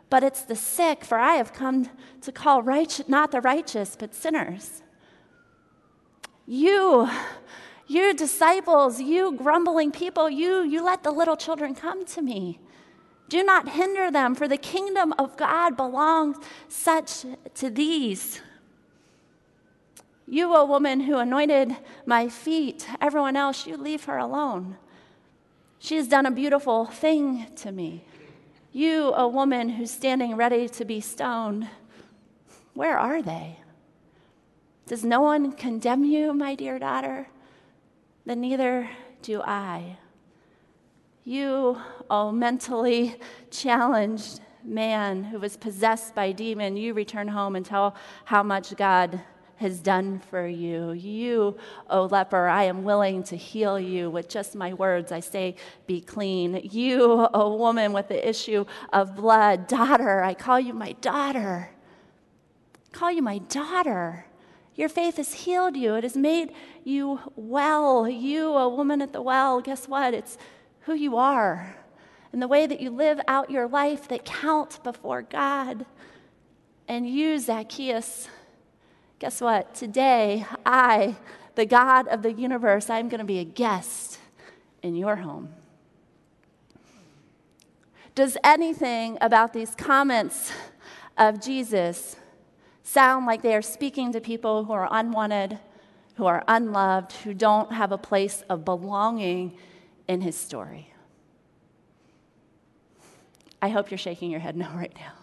but 0.09 0.23
it's 0.23 0.41
the 0.41 0.55
sick, 0.55 1.03
for 1.03 1.17
I 1.17 1.33
have 1.33 1.53
come 1.53 1.89
to 2.21 2.31
call 2.31 2.63
not 3.07 3.31
the 3.31 3.41
righteous, 3.41 3.95
but 3.97 4.15
sinners. 4.15 4.83
You, 6.45 7.09
you 7.87 8.13
disciples, 8.13 9.01
you 9.01 9.33
grumbling 9.35 9.91
people, 9.91 10.29
you, 10.29 10.63
you 10.63 10.83
let 10.83 11.03
the 11.03 11.11
little 11.11 11.35
children 11.35 11.75
come 11.75 12.05
to 12.05 12.21
me. 12.21 12.59
Do 13.29 13.43
not 13.43 13.69
hinder 13.69 14.09
them, 14.09 14.35
for 14.35 14.47
the 14.47 14.57
kingdom 14.57 15.13
of 15.19 15.35
God 15.35 15.75
belongs 15.75 16.37
such 16.69 17.25
to 17.55 17.69
these. 17.69 18.41
You, 20.25 20.53
a 20.55 20.65
woman 20.65 21.01
who 21.01 21.17
anointed 21.17 21.75
my 22.05 22.29
feet, 22.29 22.87
everyone 23.01 23.35
else, 23.35 23.67
you 23.67 23.75
leave 23.75 24.05
her 24.05 24.17
alone. 24.17 24.77
She 25.79 25.95
has 25.97 26.07
done 26.07 26.25
a 26.25 26.31
beautiful 26.31 26.85
thing 26.85 27.47
to 27.57 27.71
me. 27.71 28.05
You, 28.77 29.11
a 29.15 29.27
woman 29.27 29.69
who's 29.69 29.89
standing 29.89 30.35
ready 30.35 30.69
to 30.69 30.85
be 30.85 31.01
stoned, 31.01 31.67
where 32.75 32.95
are 32.95 33.23
they? 33.23 33.57
Does 34.85 35.03
no 35.03 35.19
one 35.19 35.53
condemn 35.53 36.03
you, 36.03 36.31
my 36.31 36.53
dear 36.53 36.77
daughter? 36.77 37.27
Then 38.27 38.39
neither 38.39 38.87
do 39.23 39.41
I. 39.41 39.97
You, 41.23 41.81
oh 42.07 42.31
mentally 42.31 43.15
challenged 43.49 44.41
man 44.63 45.23
who 45.23 45.39
was 45.39 45.57
possessed 45.57 46.13
by 46.13 46.31
demon, 46.31 46.77
you 46.77 46.93
return 46.93 47.29
home 47.29 47.55
and 47.55 47.65
tell 47.65 47.95
how 48.25 48.43
much 48.43 48.75
God 48.75 49.19
has 49.57 49.79
done 49.79 50.19
for 50.29 50.47
you. 50.47 50.91
You, 50.91 51.57
O 51.89 52.01
oh 52.01 52.05
leper, 52.05 52.47
I 52.47 52.63
am 52.63 52.83
willing 52.83 53.23
to 53.23 53.35
heal 53.35 53.79
you 53.79 54.09
with 54.09 54.29
just 54.29 54.55
my 54.55 54.73
words. 54.73 55.11
I 55.11 55.19
say, 55.19 55.55
be 55.85 55.99
clean. 56.01 56.61
You, 56.71 57.03
O 57.03 57.29
oh 57.33 57.55
woman 57.55 57.93
with 57.93 58.07
the 58.07 58.27
issue 58.27 58.65
of 58.93 59.15
blood, 59.15 59.67
daughter, 59.67 60.23
I 60.23 60.33
call 60.33 60.59
you 60.59 60.73
my 60.73 60.93
daughter. 60.93 61.69
I 62.75 62.97
call 62.97 63.11
you 63.11 63.21
my 63.21 63.39
daughter. 63.39 64.25
Your 64.75 64.89
faith 64.89 65.17
has 65.17 65.33
healed 65.33 65.75
you, 65.75 65.95
it 65.95 66.03
has 66.03 66.15
made 66.15 66.53
you 66.83 67.19
well. 67.35 68.07
You, 68.07 68.53
a 68.53 68.69
woman 68.69 69.01
at 69.01 69.11
the 69.11 69.21
well, 69.21 69.59
guess 69.59 69.87
what? 69.87 70.13
It's 70.13 70.37
who 70.81 70.93
you 70.93 71.17
are 71.17 71.75
and 72.31 72.41
the 72.41 72.47
way 72.47 72.67
that 72.67 72.79
you 72.79 72.91
live 72.91 73.19
out 73.27 73.49
your 73.49 73.67
life 73.67 74.07
that 74.09 74.25
count 74.25 74.83
before 74.83 75.23
God. 75.23 75.85
And 76.87 77.09
you, 77.09 77.39
Zacchaeus, 77.39 78.27
Guess 79.19 79.41
what? 79.41 79.73
Today, 79.73 80.45
I, 80.65 81.15
the 81.55 81.65
God 81.65 82.07
of 82.07 82.21
the 82.21 82.31
universe, 82.31 82.89
I'm 82.89 83.09
going 83.09 83.19
to 83.19 83.25
be 83.25 83.39
a 83.39 83.43
guest 83.43 84.19
in 84.83 84.95
your 84.95 85.17
home. 85.17 85.49
Does 88.13 88.37
anything 88.43 89.17
about 89.21 89.53
these 89.53 89.73
comments 89.75 90.51
of 91.17 91.41
Jesus 91.41 92.15
sound 92.83 93.25
like 93.25 93.41
they 93.41 93.55
are 93.55 93.61
speaking 93.61 94.11
to 94.13 94.21
people 94.21 94.65
who 94.65 94.73
are 94.73 94.87
unwanted, 94.91 95.57
who 96.15 96.25
are 96.25 96.43
unloved, 96.47 97.11
who 97.13 97.33
don't 97.33 97.73
have 97.73 97.91
a 97.91 97.97
place 97.97 98.43
of 98.49 98.63
belonging 98.65 99.57
in 100.07 100.21
his 100.21 100.35
story? 100.35 100.93
I 103.61 103.69
hope 103.69 103.89
you're 103.89 103.97
shaking 103.97 104.29
your 104.29 104.39
head 104.39 104.55
no 104.55 104.69
right 104.75 104.93
now. 104.95 105.13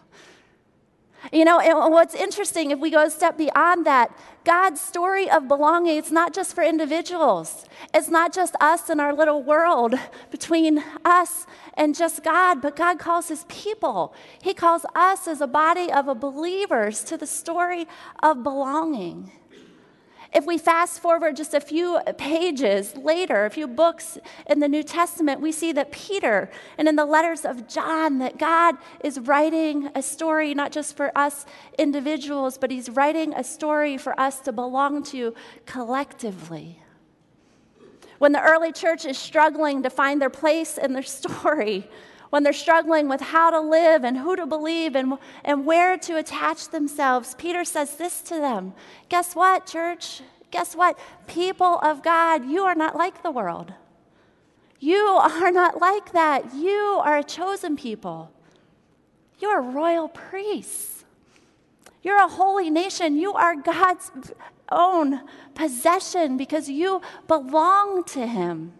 You 1.31 1.45
know, 1.45 1.59
and 1.59 1.91
what's 1.91 2.15
interesting, 2.15 2.71
if 2.71 2.79
we 2.79 2.89
go 2.89 3.03
a 3.03 3.09
step 3.09 3.37
beyond 3.37 3.85
that, 3.85 4.15
God's 4.43 4.79
story 4.79 5.29
of 5.29 5.47
belonging, 5.47 5.97
it's 5.97 6.11
not 6.11 6.33
just 6.33 6.53
for 6.53 6.63
individuals. 6.63 7.65
It's 7.93 8.09
not 8.09 8.33
just 8.33 8.55
us 8.61 8.89
and 8.89 9.01
our 9.01 9.13
little 9.13 9.41
world 9.41 9.95
between 10.31 10.83
us 11.03 11.47
and 11.73 11.95
just 11.95 12.23
God, 12.23 12.61
but 12.61 12.75
God 12.75 12.99
calls 12.99 13.27
his 13.27 13.45
people. 13.47 14.13
He 14.41 14.53
calls 14.53 14.85
us 14.95 15.27
as 15.27 15.41
a 15.41 15.47
body 15.47 15.91
of 15.91 16.05
believers 16.19 17.03
to 17.05 17.17
the 17.17 17.27
story 17.27 17.87
of 18.21 18.43
belonging. 18.43 19.31
If 20.35 20.45
we 20.45 20.57
fast 20.57 20.99
forward 20.99 21.37
just 21.37 21.53
a 21.53 21.61
few 21.61 21.97
pages 22.17 22.97
later, 22.97 23.45
a 23.45 23.49
few 23.49 23.69
books 23.69 24.17
in 24.47 24.59
the 24.59 24.67
New 24.67 24.83
Testament, 24.83 25.39
we 25.39 25.53
see 25.53 25.71
that 25.71 25.93
Peter 25.93 26.51
and 26.77 26.89
in 26.89 26.97
the 26.97 27.05
letters 27.05 27.45
of 27.45 27.69
John, 27.69 28.19
that 28.19 28.37
God 28.37 28.75
is 29.01 29.17
writing 29.17 29.89
a 29.95 30.01
story 30.01 30.53
not 30.53 30.73
just 30.73 30.97
for 30.97 31.17
us 31.17 31.45
individuals, 31.79 32.57
but 32.57 32.69
He's 32.69 32.89
writing 32.89 33.33
a 33.33 33.45
story 33.45 33.97
for 33.97 34.19
us 34.19 34.41
to 34.41 34.51
belong 34.51 35.03
to 35.03 35.33
collectively. 35.65 36.81
When 38.17 38.33
the 38.33 38.41
early 38.41 38.73
church 38.73 39.05
is 39.05 39.17
struggling 39.17 39.83
to 39.83 39.89
find 39.89 40.21
their 40.21 40.29
place 40.29 40.77
in 40.77 40.91
their 40.91 41.03
story, 41.03 41.89
when 42.35 42.43
they're 42.43 42.51
struggling 42.51 43.07
with 43.07 43.21
how 43.21 43.49
to 43.49 43.61
live 43.61 44.03
and 44.03 44.17
who 44.17 44.35
to 44.35 44.45
believe 44.45 44.93
and, 44.93 45.13
and 45.45 45.65
where 45.65 45.97
to 45.97 46.17
attach 46.17 46.67
themselves, 46.67 47.33
Peter 47.37 47.63
says 47.63 47.95
this 47.95 48.19
to 48.19 48.35
them 48.35 48.73
Guess 49.07 49.37
what, 49.37 49.65
church? 49.65 50.21
Guess 50.51 50.75
what? 50.75 50.99
People 51.27 51.79
of 51.79 52.03
God, 52.03 52.43
you 52.45 52.63
are 52.63 52.75
not 52.75 52.97
like 52.97 53.23
the 53.23 53.31
world. 53.31 53.71
You 54.81 54.97
are 54.97 55.49
not 55.49 55.79
like 55.79 56.11
that. 56.11 56.53
You 56.53 56.99
are 57.01 57.19
a 57.19 57.23
chosen 57.23 57.77
people. 57.77 58.33
You're 59.39 59.61
royal 59.61 60.09
priests. 60.09 61.05
You're 62.03 62.21
a 62.21 62.27
holy 62.27 62.69
nation. 62.69 63.15
You 63.15 63.31
are 63.31 63.55
God's 63.55 64.11
own 64.69 65.21
possession 65.53 66.35
because 66.35 66.67
you 66.67 67.01
belong 67.29 68.03
to 68.07 68.27
Him. 68.27 68.73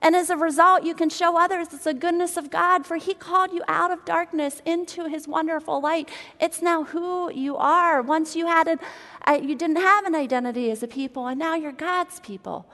And 0.00 0.14
as 0.14 0.30
a 0.30 0.36
result, 0.36 0.84
you 0.84 0.94
can 0.94 1.10
show 1.10 1.36
others 1.36 1.68
it's 1.72 1.84
the 1.84 1.94
goodness 1.94 2.36
of 2.36 2.50
God, 2.50 2.86
for 2.86 2.96
He 2.96 3.14
called 3.14 3.52
you 3.52 3.62
out 3.66 3.90
of 3.90 4.04
darkness 4.04 4.62
into 4.64 5.08
His 5.08 5.26
wonderful 5.26 5.80
light. 5.80 6.08
It's 6.40 6.62
now 6.62 6.84
who 6.84 7.32
you 7.32 7.56
are. 7.56 8.00
Once 8.00 8.36
you 8.36 8.46
had 8.46 8.68
an, 8.68 8.78
uh, 9.26 9.40
you 9.42 9.56
didn't 9.56 9.76
have 9.76 10.04
an 10.04 10.14
identity 10.14 10.70
as 10.70 10.82
a 10.82 10.88
people, 10.88 11.26
and 11.26 11.38
now 11.38 11.56
you're 11.56 11.72
God's 11.72 12.20
people. 12.20 12.66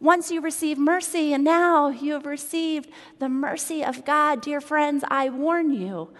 Once 0.00 0.30
you 0.30 0.40
received 0.40 0.80
mercy, 0.80 1.32
and 1.32 1.44
now 1.44 1.88
you 1.88 2.12
have 2.12 2.26
received 2.26 2.90
the 3.18 3.28
mercy 3.28 3.84
of 3.84 4.04
God. 4.04 4.40
Dear 4.40 4.60
friends, 4.60 5.04
I 5.08 5.28
warn 5.30 5.72
you, 5.72 6.10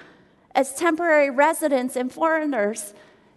as 0.55 0.74
temporary 0.74 1.31
residents 1.31 1.96
and 1.96 2.12
foreigners, 2.12 2.94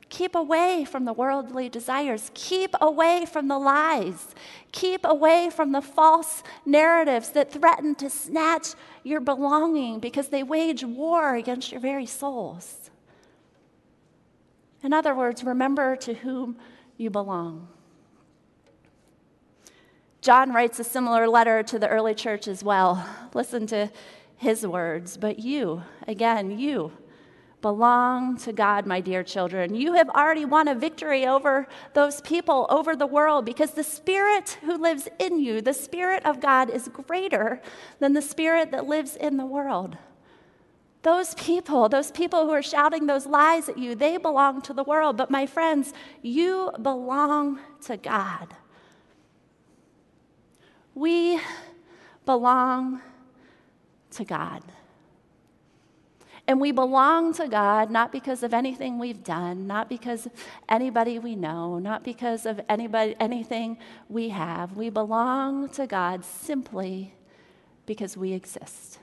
Keep 0.09 0.35
away 0.35 0.85
from 0.85 1.05
the 1.05 1.13
worldly 1.13 1.67
desires. 1.67 2.31
Keep 2.33 2.75
away 2.79 3.25
from 3.25 3.47
the 3.47 3.57
lies. 3.57 4.35
Keep 4.71 5.03
away 5.03 5.49
from 5.49 5.71
the 5.71 5.81
false 5.81 6.43
narratives 6.65 7.29
that 7.29 7.51
threaten 7.51 7.95
to 7.95 8.09
snatch 8.09 8.69
your 9.03 9.19
belonging 9.19 9.99
because 9.99 10.29
they 10.29 10.43
wage 10.43 10.83
war 10.83 11.35
against 11.35 11.71
your 11.71 11.81
very 11.81 12.05
souls. 12.05 12.91
In 14.83 14.93
other 14.93 15.15
words, 15.15 15.43
remember 15.43 15.95
to 15.97 16.13
whom 16.13 16.57
you 16.97 17.09
belong. 17.09 17.67
John 20.21 20.53
writes 20.53 20.79
a 20.79 20.83
similar 20.83 21.27
letter 21.27 21.61
to 21.63 21.77
the 21.77 21.87
early 21.87 22.15
church 22.15 22.47
as 22.47 22.63
well. 22.63 23.07
Listen 23.33 23.67
to 23.67 23.91
his 24.37 24.65
words. 24.65 25.17
But 25.17 25.39
you, 25.39 25.83
again, 26.07 26.57
you, 26.57 26.91
belong 27.65 28.37
to 28.37 28.53
God, 28.53 28.85
my 28.85 29.01
dear 29.01 29.23
children. 29.23 29.73
You 29.73 29.93
have 29.93 30.07
already 30.09 30.45
won 30.45 30.67
a 30.67 30.75
victory 30.75 31.25
over 31.25 31.67
those 31.95 32.21
people, 32.21 32.67
over 32.69 32.95
the 32.95 33.07
world, 33.07 33.43
because 33.43 33.71
the 33.71 33.83
Spirit 33.83 34.59
who 34.61 34.77
lives 34.77 35.07
in 35.17 35.39
you, 35.39 35.61
the 35.61 35.73
Spirit 35.73 36.23
of 36.27 36.39
God, 36.39 36.69
is 36.69 36.87
greater 36.89 37.59
than 37.97 38.13
the 38.13 38.21
Spirit 38.21 38.69
that 38.69 38.85
lives 38.85 39.15
in 39.15 39.37
the 39.37 39.47
world. 39.47 39.97
Those 41.01 41.33
people, 41.33 41.89
those 41.89 42.11
people 42.11 42.45
who 42.45 42.51
are 42.51 42.61
shouting 42.61 43.07
those 43.07 43.25
lies 43.25 43.67
at 43.67 43.79
you, 43.79 43.95
they 43.95 44.17
belong 44.17 44.61
to 44.61 44.73
the 44.73 44.83
world. 44.83 45.17
But 45.17 45.31
my 45.31 45.47
friends, 45.47 45.91
you 46.21 46.71
belong 46.79 47.59
to 47.85 47.97
God. 47.97 48.53
We 50.93 51.39
belong 52.27 53.01
to 54.11 54.23
God. 54.23 54.61
And 56.47 56.61
we 56.61 56.71
belong 56.71 57.33
to 57.33 57.47
God 57.47 57.89
not 57.89 58.11
because 58.11 58.43
of 58.43 58.53
anything 58.53 58.99
we've 58.99 59.23
done, 59.23 59.65
not 59.65 59.89
because 59.89 60.27
anybody 60.69 61.17
we 61.17 61.35
know, 61.35 61.79
not 61.79 62.03
because 62.03 62.45
of 62.45 62.61
anybody, 62.69 63.15
anything 63.19 63.77
we 64.09 64.29
have. 64.29 64.77
We 64.77 64.89
belong 64.89 65.69
to 65.69 65.87
God 65.87 66.23
simply 66.23 67.15
because 67.87 68.15
we 68.15 68.33
exist. 68.33 68.99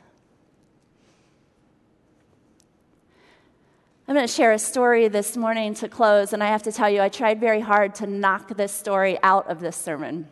I'm 4.07 4.15
going 4.15 4.27
to 4.27 4.33
share 4.33 4.53
a 4.53 4.59
story 4.59 5.09
this 5.09 5.37
morning 5.37 5.75
to 5.75 5.89
close, 5.89 6.33
and 6.33 6.43
I 6.43 6.49
have 6.49 6.65
to 6.65 6.73
tell 6.73 6.91
you, 6.91 7.01
I 7.01 7.09
tried 7.09 7.41
very 7.41 7.61
hard 7.61 7.95
to 7.97 8.07
knock 8.07 8.57
this 8.57 8.73
story 8.73 9.19
out 9.23 9.49
of 9.49 9.61
this 9.61 9.77
sermon. 9.77 10.29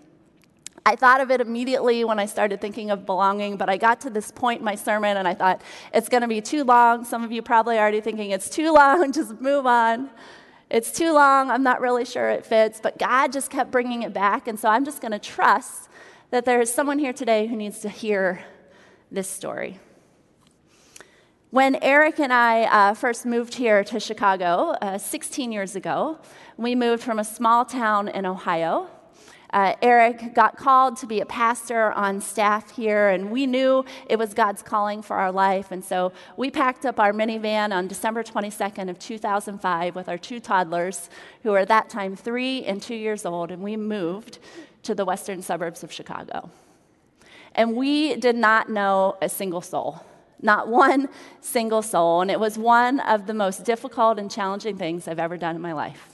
I 0.87 0.97
thought 0.97 1.21
of 1.21 1.31
it 1.31 1.41
immediately 1.41 2.05
when 2.05 2.19
I 2.19 2.27
started 2.27 2.61
thinking 2.61 2.91
of 2.91 3.05
belonging, 3.05 3.57
but 3.57 3.69
I 3.69 3.77
got 3.77 4.01
to 4.03 4.11
this 4.11 4.31
point 4.31 4.61
in 4.61 4.65
my 4.65 4.75
sermon 4.75 5.17
and 5.17 5.29
I 5.29 5.35
thought, 5.35 5.63
it's 5.93 6.09
going 6.09 6.23
to 6.23 6.29
be 6.29 6.41
too 6.41 6.65
long. 6.65 7.05
Some 7.05 7.23
of 7.23 7.31
you 7.31 7.43
probably 7.43 7.79
already 7.79 8.01
thinking 8.01 8.31
it's 8.31 8.49
too 8.49 8.73
long, 8.73 9.13
just 9.13 9.41
move 9.41 9.67
on. 9.67 10.11
It's 10.71 10.93
too 10.93 11.13
long, 11.13 11.51
I'm 11.51 11.63
not 11.63 11.81
really 11.81 12.05
sure 12.05 12.31
it 12.31 12.47
fits, 12.47 12.81
but 12.81 12.99
God 12.99 13.33
just 13.33 13.51
kept 13.51 13.71
bringing 13.71 14.03
it 14.03 14.13
back. 14.13 14.49
And 14.49 14.59
so 14.59 14.69
I'm 14.69 14.85
just 14.85 15.01
going 15.01 15.13
to 15.13 15.19
trust 15.19 15.89
that 16.31 16.45
there 16.45 16.61
is 16.61 16.73
someone 16.73 16.99
here 16.99 17.13
today 17.13 17.47
who 17.49 17.57
needs 17.57 17.81
to 17.81 17.89
hear 17.89 18.45
this 19.11 19.29
story. 19.29 19.81
When 21.51 21.75
Eric 21.83 22.21
and 22.21 22.33
I 22.33 22.63
uh, 22.63 22.95
first 22.95 23.27
moved 23.27 23.55
here 23.55 23.83
to 23.83 23.99
Chicago 23.99 24.77
uh, 24.81 24.99
16 24.99 25.51
years 25.51 25.75
ago, 25.75 26.19
we 26.57 26.77
moved 26.77 27.03
from 27.03 27.19
a 27.19 27.25
small 27.25 27.65
town 27.65 28.07
in 28.07 28.25
Ohio 28.25 28.89
uh, 29.53 29.75
Eric 29.83 30.35
got 30.35 30.57
called 30.57 30.97
to 30.99 31.07
be 31.07 31.21
a 31.21 31.27
pastor 31.27 31.93
on 31.93 32.21
staff 32.21 32.71
here, 32.71 33.09
and 33.09 33.31
we 33.31 33.47
knew 33.47 33.85
it 34.09 34.19
was 34.19 34.35
God's 34.35 34.63
calling 34.63 35.03
for 35.03 35.17
our 35.17 35.33
life. 35.33 35.73
And 35.73 35.85
so 35.85 36.13
we 36.37 36.51
packed 36.51 36.87
up 36.87 37.01
our 37.01 37.13
minivan 37.13 37.73
on 37.73 37.89
December 37.89 38.23
22nd 38.23 38.89
of 38.89 38.99
2005 38.99 39.95
with 39.95 40.09
our 40.09 40.19
two 40.19 40.41
toddlers, 40.41 41.11
who 41.43 41.51
were 41.51 41.59
at 41.59 41.69
that 41.69 41.89
time 41.89 42.17
three 42.17 42.65
and 42.65 42.81
two 42.81 42.95
years 42.95 43.27
old, 43.27 43.51
and 43.51 43.63
we 43.63 43.77
moved 43.77 44.39
to 44.83 44.95
the 44.95 45.05
western 45.05 45.43
suburbs 45.43 45.83
of 45.83 45.93
Chicago. 45.93 46.51
And 47.55 47.75
we 47.75 48.17
did 48.17 48.37
not 48.37 48.69
know 48.69 49.17
a 49.21 49.29
single 49.29 49.61
soul 49.61 50.05
not 50.43 50.69
one 50.69 51.09
single 51.43 51.83
soul. 51.83 52.23
And 52.23 52.31
it 52.31 52.41
was 52.41 52.57
one 52.59 53.01
of 53.01 53.27
the 53.27 53.35
most 53.35 53.65
difficult 53.65 54.19
and 54.19 54.31
challenging 54.31 54.77
things 54.77 55.07
I've 55.07 55.19
ever 55.19 55.37
done 55.37 55.55
in 55.55 55.61
my 55.61 55.73
life. 55.73 56.10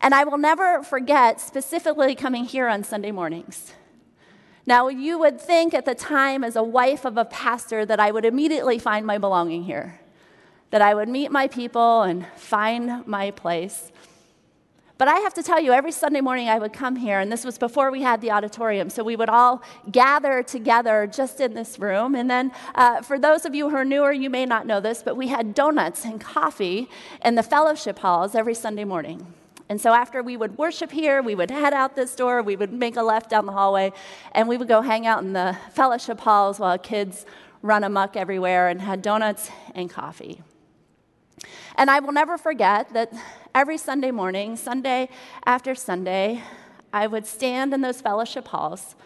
And 0.00 0.14
I 0.14 0.24
will 0.24 0.38
never 0.38 0.82
forget 0.82 1.40
specifically 1.40 2.14
coming 2.14 2.44
here 2.44 2.68
on 2.68 2.84
Sunday 2.84 3.10
mornings. 3.10 3.72
Now, 4.64 4.88
you 4.88 5.18
would 5.18 5.40
think 5.40 5.72
at 5.72 5.86
the 5.86 5.94
time, 5.94 6.44
as 6.44 6.54
a 6.54 6.62
wife 6.62 7.04
of 7.04 7.16
a 7.16 7.24
pastor, 7.24 7.86
that 7.86 7.98
I 7.98 8.10
would 8.10 8.24
immediately 8.24 8.78
find 8.78 9.06
my 9.06 9.16
belonging 9.18 9.64
here, 9.64 9.98
that 10.70 10.82
I 10.82 10.94
would 10.94 11.08
meet 11.08 11.30
my 11.32 11.48
people 11.48 12.02
and 12.02 12.26
find 12.36 13.06
my 13.06 13.30
place. 13.30 13.90
But 14.98 15.06
I 15.08 15.20
have 15.20 15.32
to 15.34 15.44
tell 15.44 15.60
you, 15.60 15.72
every 15.72 15.92
Sunday 15.92 16.20
morning 16.20 16.48
I 16.48 16.58
would 16.58 16.72
come 16.72 16.96
here, 16.96 17.20
and 17.20 17.30
this 17.30 17.44
was 17.44 17.56
before 17.56 17.90
we 17.90 18.02
had 18.02 18.20
the 18.20 18.32
auditorium, 18.32 18.90
so 18.90 19.04
we 19.04 19.14
would 19.16 19.28
all 19.28 19.62
gather 19.90 20.42
together 20.42 21.06
just 21.06 21.40
in 21.40 21.54
this 21.54 21.78
room. 21.78 22.14
And 22.16 22.28
then, 22.28 22.50
uh, 22.74 23.00
for 23.02 23.16
those 23.16 23.46
of 23.46 23.54
you 23.54 23.70
who 23.70 23.76
are 23.76 23.84
newer, 23.84 24.12
you 24.12 24.28
may 24.28 24.44
not 24.44 24.66
know 24.66 24.80
this, 24.80 25.02
but 25.02 25.16
we 25.16 25.28
had 25.28 25.54
donuts 25.54 26.04
and 26.04 26.20
coffee 26.20 26.90
in 27.24 27.36
the 27.36 27.44
fellowship 27.44 28.00
halls 28.00 28.34
every 28.34 28.54
Sunday 28.54 28.84
morning. 28.84 29.32
And 29.68 29.80
so 29.80 29.92
after 29.92 30.22
we 30.22 30.36
would 30.36 30.56
worship 30.56 30.90
here, 30.90 31.22
we 31.22 31.34
would 31.34 31.50
head 31.50 31.74
out 31.74 31.94
this 31.94 32.14
door, 32.16 32.42
we 32.42 32.56
would 32.56 32.72
make 32.72 32.96
a 32.96 33.02
left 33.02 33.28
down 33.28 33.46
the 33.46 33.52
hallway, 33.52 33.92
and 34.32 34.48
we 34.48 34.56
would 34.56 34.68
go 34.68 34.80
hang 34.80 35.06
out 35.06 35.22
in 35.22 35.34
the 35.34 35.58
fellowship 35.72 36.20
halls 36.20 36.58
while 36.58 36.78
kids 36.78 37.26
run 37.60 37.84
amuck 37.84 38.16
everywhere 38.16 38.68
and 38.68 38.80
had 38.80 39.02
donuts 39.02 39.50
and 39.74 39.90
coffee. 39.90 40.42
And 41.76 41.90
I 41.90 42.00
will 42.00 42.12
never 42.12 42.38
forget 42.38 42.92
that 42.94 43.12
every 43.54 43.78
Sunday 43.78 44.10
morning, 44.10 44.56
Sunday 44.56 45.10
after 45.44 45.74
Sunday, 45.74 46.42
I 46.92 47.06
would 47.06 47.26
stand 47.26 47.74
in 47.74 47.82
those 47.82 48.00
fellowship 48.00 48.48
halls 48.48 48.96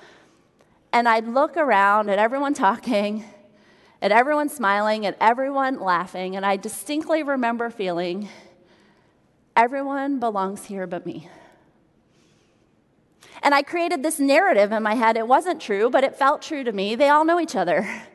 and 0.92 1.08
I'd 1.08 1.26
look 1.26 1.56
around 1.56 2.10
at 2.10 2.18
everyone 2.18 2.54
talking, 2.54 3.24
at 4.02 4.12
everyone 4.12 4.48
smiling, 4.48 5.06
at 5.06 5.16
everyone 5.20 5.80
laughing, 5.80 6.36
and 6.36 6.44
I 6.44 6.56
distinctly 6.56 7.22
remember 7.22 7.70
feeling 7.70 8.28
Everyone 9.54 10.18
belongs 10.18 10.64
here 10.64 10.86
but 10.86 11.04
me. 11.04 11.28
And 13.42 13.54
I 13.54 13.62
created 13.62 14.02
this 14.02 14.18
narrative 14.18 14.72
in 14.72 14.82
my 14.82 14.94
head. 14.94 15.16
It 15.16 15.26
wasn't 15.26 15.60
true, 15.60 15.90
but 15.90 16.04
it 16.04 16.16
felt 16.16 16.42
true 16.42 16.64
to 16.64 16.72
me. 16.72 16.94
They 16.94 17.08
all 17.08 17.24
know 17.24 17.40
each 17.40 17.56
other. 17.56 17.88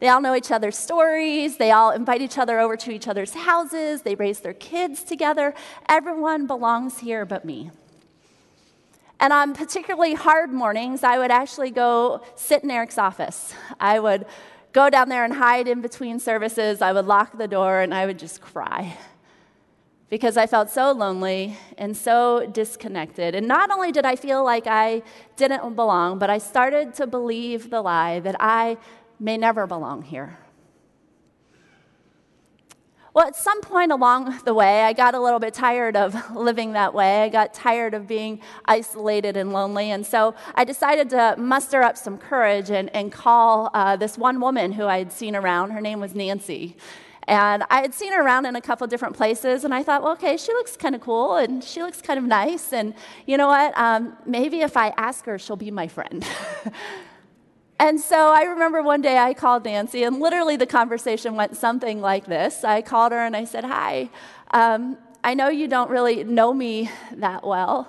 They 0.00 0.08
all 0.08 0.20
know 0.20 0.34
each 0.34 0.50
other's 0.50 0.76
stories. 0.76 1.56
They 1.56 1.70
all 1.70 1.90
invite 1.90 2.20
each 2.20 2.36
other 2.36 2.58
over 2.58 2.76
to 2.76 2.90
each 2.90 3.08
other's 3.08 3.32
houses. 3.32 4.02
They 4.02 4.16
raise 4.16 4.40
their 4.40 4.52
kids 4.52 5.02
together. 5.02 5.54
Everyone 5.88 6.46
belongs 6.46 6.98
here 6.98 7.24
but 7.24 7.44
me. 7.44 7.70
And 9.20 9.32
on 9.32 9.54
particularly 9.54 10.12
hard 10.12 10.52
mornings, 10.52 11.04
I 11.04 11.16
would 11.16 11.30
actually 11.30 11.70
go 11.70 12.22
sit 12.34 12.64
in 12.64 12.70
Eric's 12.72 12.98
office. 12.98 13.54
I 13.80 13.98
would 13.98 14.26
go 14.72 14.90
down 14.90 15.08
there 15.08 15.24
and 15.24 15.32
hide 15.32 15.68
in 15.68 15.80
between 15.80 16.18
services. 16.18 16.82
I 16.82 16.92
would 16.92 17.06
lock 17.06 17.38
the 17.38 17.48
door 17.48 17.80
and 17.80 17.94
I 17.94 18.04
would 18.04 18.18
just 18.18 18.42
cry 18.42 18.98
because 20.14 20.36
I 20.36 20.46
felt 20.46 20.70
so 20.70 20.92
lonely 20.92 21.58
and 21.76 21.96
so 21.96 22.46
disconnected. 22.46 23.34
And 23.34 23.48
not 23.48 23.72
only 23.72 23.90
did 23.90 24.06
I 24.06 24.14
feel 24.14 24.44
like 24.44 24.68
I 24.68 25.02
didn't 25.34 25.74
belong, 25.74 26.20
but 26.20 26.30
I 26.30 26.38
started 26.38 26.94
to 26.94 27.08
believe 27.08 27.68
the 27.68 27.82
lie 27.82 28.20
that 28.20 28.36
I 28.38 28.76
may 29.18 29.36
never 29.36 29.66
belong 29.66 30.02
here. 30.02 30.38
Well, 33.12 33.26
at 33.26 33.34
some 33.34 33.60
point 33.60 33.90
along 33.90 34.38
the 34.44 34.54
way, 34.54 34.84
I 34.84 34.92
got 34.92 35.16
a 35.16 35.20
little 35.20 35.40
bit 35.40 35.52
tired 35.52 35.96
of 35.96 36.14
living 36.36 36.74
that 36.74 36.94
way. 36.94 37.24
I 37.24 37.28
got 37.28 37.52
tired 37.52 37.92
of 37.92 38.06
being 38.06 38.40
isolated 38.66 39.36
and 39.36 39.52
lonely. 39.52 39.90
And 39.90 40.06
so 40.06 40.36
I 40.54 40.62
decided 40.62 41.10
to 41.10 41.34
muster 41.36 41.82
up 41.82 41.96
some 41.96 42.18
courage 42.18 42.70
and, 42.70 42.88
and 42.94 43.10
call 43.10 43.68
uh, 43.74 43.96
this 43.96 44.16
one 44.16 44.40
woman 44.40 44.70
who 44.70 44.84
I 44.84 44.98
had 44.98 45.10
seen 45.10 45.34
around. 45.34 45.72
Her 45.72 45.80
name 45.80 45.98
was 45.98 46.14
Nancy. 46.14 46.76
And 47.26 47.64
I 47.70 47.80
had 47.80 47.94
seen 47.94 48.12
her 48.12 48.22
around 48.22 48.46
in 48.46 48.54
a 48.56 48.60
couple 48.60 48.86
different 48.86 49.16
places, 49.16 49.64
and 49.64 49.74
I 49.74 49.82
thought, 49.82 50.02
well, 50.02 50.12
okay, 50.12 50.36
she 50.36 50.52
looks 50.52 50.76
kind 50.76 50.94
of 50.94 51.00
cool 51.00 51.36
and 51.36 51.64
she 51.64 51.82
looks 51.82 52.02
kind 52.02 52.18
of 52.18 52.24
nice. 52.24 52.72
And 52.72 52.94
you 53.26 53.36
know 53.36 53.48
what? 53.48 53.76
Um, 53.78 54.16
maybe 54.26 54.60
if 54.60 54.76
I 54.76 54.88
ask 54.96 55.24
her, 55.24 55.38
she'll 55.38 55.56
be 55.56 55.70
my 55.70 55.88
friend. 55.88 56.26
and 57.78 57.98
so 57.98 58.32
I 58.32 58.42
remember 58.42 58.82
one 58.82 59.00
day 59.00 59.16
I 59.16 59.32
called 59.32 59.64
Nancy, 59.64 60.02
and 60.02 60.20
literally 60.20 60.56
the 60.56 60.66
conversation 60.66 61.34
went 61.34 61.56
something 61.56 62.00
like 62.00 62.26
this. 62.26 62.62
I 62.62 62.82
called 62.82 63.12
her 63.12 63.24
and 63.24 63.34
I 63.34 63.44
said, 63.44 63.64
Hi, 63.64 64.10
um, 64.50 64.98
I 65.22 65.32
know 65.32 65.48
you 65.48 65.68
don't 65.68 65.90
really 65.90 66.24
know 66.24 66.52
me 66.52 66.90
that 67.12 67.46
well. 67.46 67.88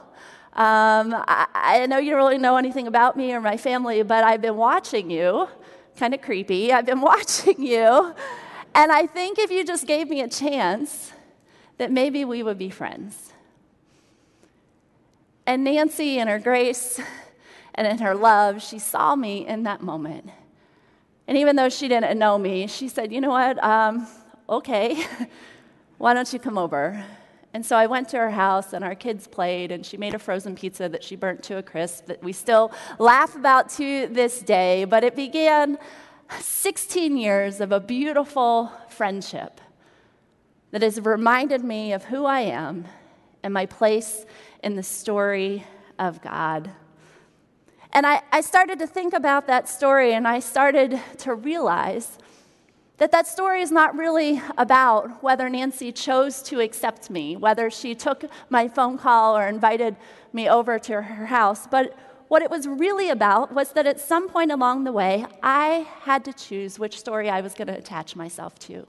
Um, 0.54 1.13
I, 1.28 1.48
I 1.54 1.86
know 1.86 1.98
you 1.98 2.12
don't 2.12 2.19
really 2.19 2.38
know 2.38 2.56
anything 2.56 2.88
about 2.88 3.17
me 3.17 3.34
or 3.34 3.41
my 3.41 3.58
family, 3.58 4.04
but 4.04 4.24
I've 4.24 4.41
been 4.41 4.56
watching 4.56 5.12
you. 5.12 5.50
Kind 5.98 6.13
of 6.13 6.21
creepy. 6.21 6.71
I've 6.71 6.86
been 6.86 7.02
watching 7.02 7.62
you. 7.62 8.15
And 8.75 8.91
I 8.91 9.07
think 9.07 9.39
if 9.39 9.49
you 9.49 9.63
just 9.63 9.88
gave 9.88 10.09
me 10.09 10.19
a 10.21 10.27
chance, 10.27 11.13
that 11.77 11.91
maybe 11.91 12.25
we 12.25 12.43
would 12.43 12.57
be 12.57 12.69
friends. 12.69 13.31
And 15.45 15.63
Nancy, 15.63 16.19
in 16.19 16.27
her 16.27 16.39
grace 16.39 16.99
and 17.75 17.88
in 17.88 17.99
her 17.99 18.13
love, 18.13 18.61
she 18.61 18.77
saw 18.77 19.15
me 19.15 19.47
in 19.47 19.63
that 19.63 19.81
moment. 19.81 20.29
And 21.27 21.38
even 21.38 21.55
though 21.55 21.69
she 21.69 21.88
didn't 21.88 22.19
know 22.19 22.38
me, 22.38 22.67
she 22.67 22.88
said, 22.88 23.11
You 23.11 23.21
know 23.21 23.29
what? 23.29 23.63
Um, 23.63 24.07
okay, 24.49 25.05
why 25.97 26.13
don't 26.13 26.31
you 26.31 26.39
come 26.39 26.57
over? 26.57 27.03
And 27.53 27.65
so 27.65 27.77
I 27.77 27.85
went 27.85 28.09
to 28.09 28.17
her 28.17 28.31
house, 28.31 28.73
and 28.73 28.83
our 28.83 28.95
kids 28.95 29.27
played, 29.27 29.71
and 29.71 29.85
she 29.85 29.95
made 29.95 30.13
a 30.13 30.19
frozen 30.19 30.55
pizza 30.55 30.89
that 30.89 31.01
she 31.01 31.15
burnt 31.15 31.41
to 31.43 31.57
a 31.57 31.63
crisp 31.63 32.07
that 32.07 32.21
we 32.21 32.33
still 32.33 32.73
laugh 32.99 33.33
about 33.35 33.69
to 33.77 34.07
this 34.07 34.41
day. 34.41 34.83
But 34.83 35.05
it 35.05 35.15
began 35.15 35.77
16 36.39 37.17
years 37.17 37.61
of 37.61 37.71
a 37.71 37.79
beautiful 37.79 38.71
friendship 38.89 39.61
that 40.71 40.81
has 40.81 40.99
reminded 40.99 41.63
me 41.63 41.93
of 41.93 42.05
who 42.05 42.25
I 42.25 42.41
am 42.41 42.85
and 43.43 43.53
my 43.53 43.65
place 43.65 44.25
in 44.63 44.75
the 44.75 44.83
story 44.83 45.65
of 45.99 46.21
God. 46.21 46.71
And 47.93 48.05
I, 48.05 48.21
I 48.31 48.41
started 48.41 48.79
to 48.79 48.88
think 48.88 49.13
about 49.13 49.47
that 49.47 49.69
story 49.69 50.13
and 50.13 50.27
I 50.27 50.39
started 50.39 50.99
to 51.19 51.33
realize 51.33 52.17
that 52.97 53.11
that 53.11 53.27
story 53.27 53.61
is 53.61 53.71
not 53.71 53.95
really 53.95 54.41
about 54.57 55.21
whether 55.21 55.49
Nancy 55.49 55.91
chose 55.91 56.41
to 56.43 56.59
accept 56.59 57.09
me, 57.09 57.35
whether 57.35 57.69
she 57.69 57.93
took 57.93 58.25
my 58.49 58.67
phone 58.67 58.97
call 58.97 59.38
or 59.38 59.47
invited 59.47 59.95
me 60.33 60.49
over 60.49 60.79
to 60.79 61.01
her 61.01 61.25
house, 61.25 61.67
but 61.67 61.97
what 62.27 62.41
it 62.41 62.49
was 62.49 62.67
really 62.67 63.09
about 63.09 63.53
was 63.53 63.71
that 63.73 63.85
at 63.85 63.99
some 63.99 64.29
point 64.29 64.51
along 64.51 64.83
the 64.83 64.91
way, 64.91 65.25
I 65.43 65.88
had 66.01 66.25
to 66.25 66.33
choose 66.33 66.79
which 66.79 66.99
story 66.99 67.29
I 67.29 67.41
was 67.41 67.53
going 67.53 67.67
to 67.67 67.77
attach 67.77 68.15
myself 68.15 68.57
to. 68.59 68.88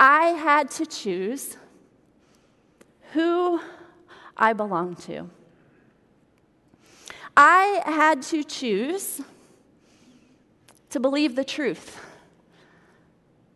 I 0.00 0.26
had 0.28 0.70
to 0.72 0.86
choose 0.86 1.56
who 3.12 3.60
I 4.36 4.52
belonged 4.52 4.98
to. 5.00 5.30
I 7.36 7.82
had 7.84 8.22
to 8.22 8.44
choose 8.44 9.20
to 10.90 11.00
believe 11.00 11.34
the 11.34 11.44
truth 11.44 12.00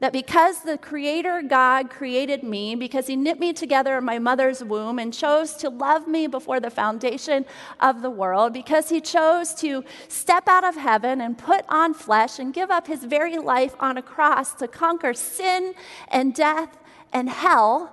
that 0.01 0.13
because 0.13 0.61
the 0.63 0.79
Creator 0.79 1.43
God 1.43 1.91
created 1.91 2.45
me, 2.45 2.77
because 2.77 3.09
He 3.09 3.17
knit 3.17 3.41
me 3.41 3.53
together 3.53 3.99
in 3.99 4.05
my 4.05 4.19
mother's 4.19 4.63
womb 4.63 4.99
and 4.99 5.13
chose 5.13 5.55
to 5.55 5.69
love 5.69 6.07
me 6.07 6.27
before 6.27 6.61
the 6.61 6.71
foundation 6.71 7.45
of 7.81 8.03
the 8.03 8.11
world, 8.11 8.53
because 8.53 8.89
He 8.91 9.01
chose 9.01 9.55
to 9.55 9.85
step 10.07 10.47
out 10.47 10.65
of 10.65 10.77
heaven 10.77 11.21
and 11.21 11.37
put 11.37 11.65
on 11.69 11.95
flesh 11.95 12.39
and 12.39 12.55
give 12.55 12.71
up 12.71 12.87
His 12.87 13.05
very 13.05 13.39
life 13.39 13.75
on 13.81 13.97
a 13.97 14.03
cross 14.03 14.55
to 14.55 14.69
conquer 14.69 15.15
sin 15.15 15.75
and 16.09 16.35
death 16.35 16.79
and 17.13 17.29
hell, 17.29 17.93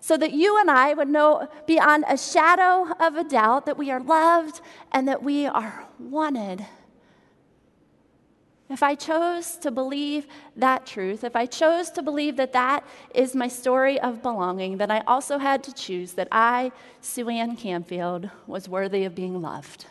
so 0.00 0.16
that 0.16 0.32
you 0.32 0.58
and 0.60 0.70
I 0.70 0.94
would 0.94 1.08
know 1.08 1.48
beyond 1.66 2.04
a 2.08 2.18
shadow 2.18 2.92
of 3.00 3.16
a 3.16 3.24
doubt 3.24 3.66
that 3.66 3.78
we 3.78 3.90
are 3.90 4.00
loved 4.00 4.60
and 4.92 5.08
that 5.08 5.22
we 5.22 5.46
are 5.46 5.86
wanted 5.98 6.66
if 8.70 8.82
I 8.82 8.94
chose 8.94 9.56
to 9.58 9.70
believe 9.70 10.26
that 10.56 10.84
truth, 10.84 11.24
if 11.24 11.34
I 11.34 11.46
chose 11.46 11.90
to 11.92 12.02
believe 12.02 12.36
that 12.36 12.52
that 12.52 12.86
is 13.14 13.34
my 13.34 13.48
story 13.48 13.98
of 13.98 14.22
belonging, 14.22 14.76
then 14.76 14.90
I 14.90 15.00
also 15.06 15.38
had 15.38 15.62
to 15.64 15.74
choose 15.74 16.12
that 16.14 16.28
I, 16.30 16.72
Sue 17.00 17.28
Ann 17.30 17.56
Canfield, 17.56 18.28
was 18.46 18.68
worthy 18.68 19.04
of 19.04 19.14
being 19.14 19.40
loved, 19.40 19.86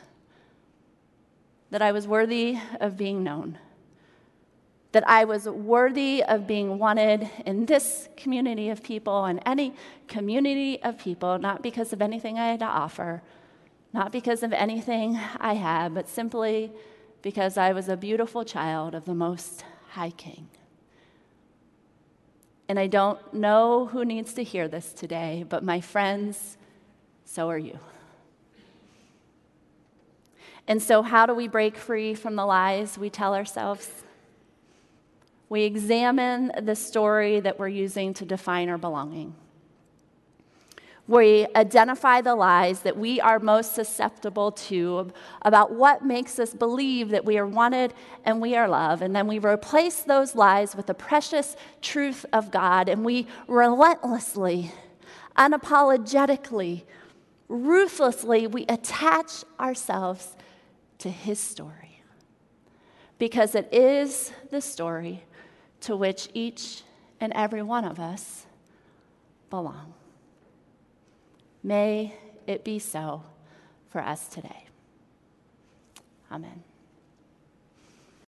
that 1.72 1.82
I 1.82 1.92
was 1.92 2.08
worthy 2.08 2.60
of 2.80 2.98
being 2.98 3.24
known, 3.24 3.58
that 4.92 5.08
I 5.10 5.26
was 5.26 5.50
worthy 5.50 6.24
of 6.24 6.46
being 6.46 6.78
wanted 6.78 7.30
in 7.48 7.66
this 7.66 8.10
community 8.16 8.70
of 8.70 8.84
people 8.84 9.26
and 9.26 9.42
any 9.44 9.74
community 10.08 10.82
of 10.84 11.00
people, 11.00 11.40
not 11.40 11.64
because 11.64 11.94
of 11.94 12.02
anything 12.02 12.38
I 12.38 12.50
had 12.50 12.60
to 12.60 12.66
offer, 12.66 13.24
not 13.92 14.12
because 14.12 14.44
of 14.44 14.54
anything 14.54 15.20
I 15.40 15.56
had, 15.56 15.96
but 15.96 16.08
simply 16.08 16.72
because 17.28 17.58
I 17.58 17.74
was 17.74 17.90
a 17.90 17.98
beautiful 17.98 18.46
child 18.46 18.96
of 18.96 19.04
the 19.04 19.14
Most 19.14 19.66
High 19.90 20.12
King. 20.12 20.48
And 22.70 22.80
I 22.80 22.88
don't 22.88 23.34
know 23.34 23.88
who 23.88 24.06
needs 24.06 24.34
to 24.36 24.46
hear 24.46 24.70
this 24.70 24.94
today, 24.94 25.44
but 25.50 25.62
my 25.62 25.82
friends, 25.82 26.56
so 27.26 27.50
are 27.50 27.58
you. 27.58 27.80
And 30.70 30.82
so, 30.82 31.02
how 31.02 31.26
do 31.26 31.34
we 31.34 31.50
break 31.50 31.76
free 31.76 32.14
from 32.14 32.38
the 32.38 32.46
lies 32.46 32.98
we 32.98 33.10
tell 33.10 33.36
ourselves? 33.36 34.06
We 35.50 35.64
examine 35.64 36.54
the 36.62 36.78
story 36.78 37.42
that 37.42 37.60
we're 37.60 37.68
using 37.68 38.14
to 38.14 38.26
define 38.26 38.70
our 38.70 38.78
belonging. 38.78 39.36
We 41.08 41.48
identify 41.56 42.20
the 42.20 42.36
lies 42.36 42.82
that 42.82 42.98
we 42.98 43.22
are 43.22 43.40
most 43.40 43.74
susceptible 43.74 44.52
to 44.52 45.14
about 45.42 45.72
what 45.72 46.04
makes 46.04 46.38
us 46.38 46.54
believe 46.54 47.10
that 47.10 47.24
we 47.24 47.38
are 47.38 47.48
wanted 47.48 47.94
and 48.26 48.42
we 48.42 48.58
are 48.58 48.68
loved. 48.68 49.02
And 49.02 49.16
then 49.16 49.26
we 49.26 49.40
replace 49.40 50.02
those 50.02 50.36
lies 50.36 50.76
with 50.76 50.88
the 50.88 50.94
precious 50.94 51.56
truth 51.82 52.26
of 52.34 52.52
God. 52.52 52.90
And 52.90 53.06
we 53.06 53.28
relentlessly, 53.48 54.74
unapologetically, 55.38 56.84
ruthlessly, 57.48 58.46
we 58.48 58.66
attach 58.68 59.46
ourselves 59.58 60.36
to 60.98 61.10
His 61.10 61.40
story. 61.40 62.02
Because 63.18 63.56
it 63.56 63.70
is 63.72 64.34
the 64.52 64.60
story 64.60 65.24
to 65.82 65.96
which 65.96 66.28
each 66.34 66.84
and 67.22 67.32
every 67.34 67.62
one 67.62 67.86
of 67.86 67.98
us 67.98 68.46
belong. 69.50 69.94
May 71.64 72.14
it 72.46 72.64
be 72.64 72.80
so 72.80 73.24
for 73.90 74.02
us 74.02 74.28
today. 74.28 74.66
Amen. 76.32 76.67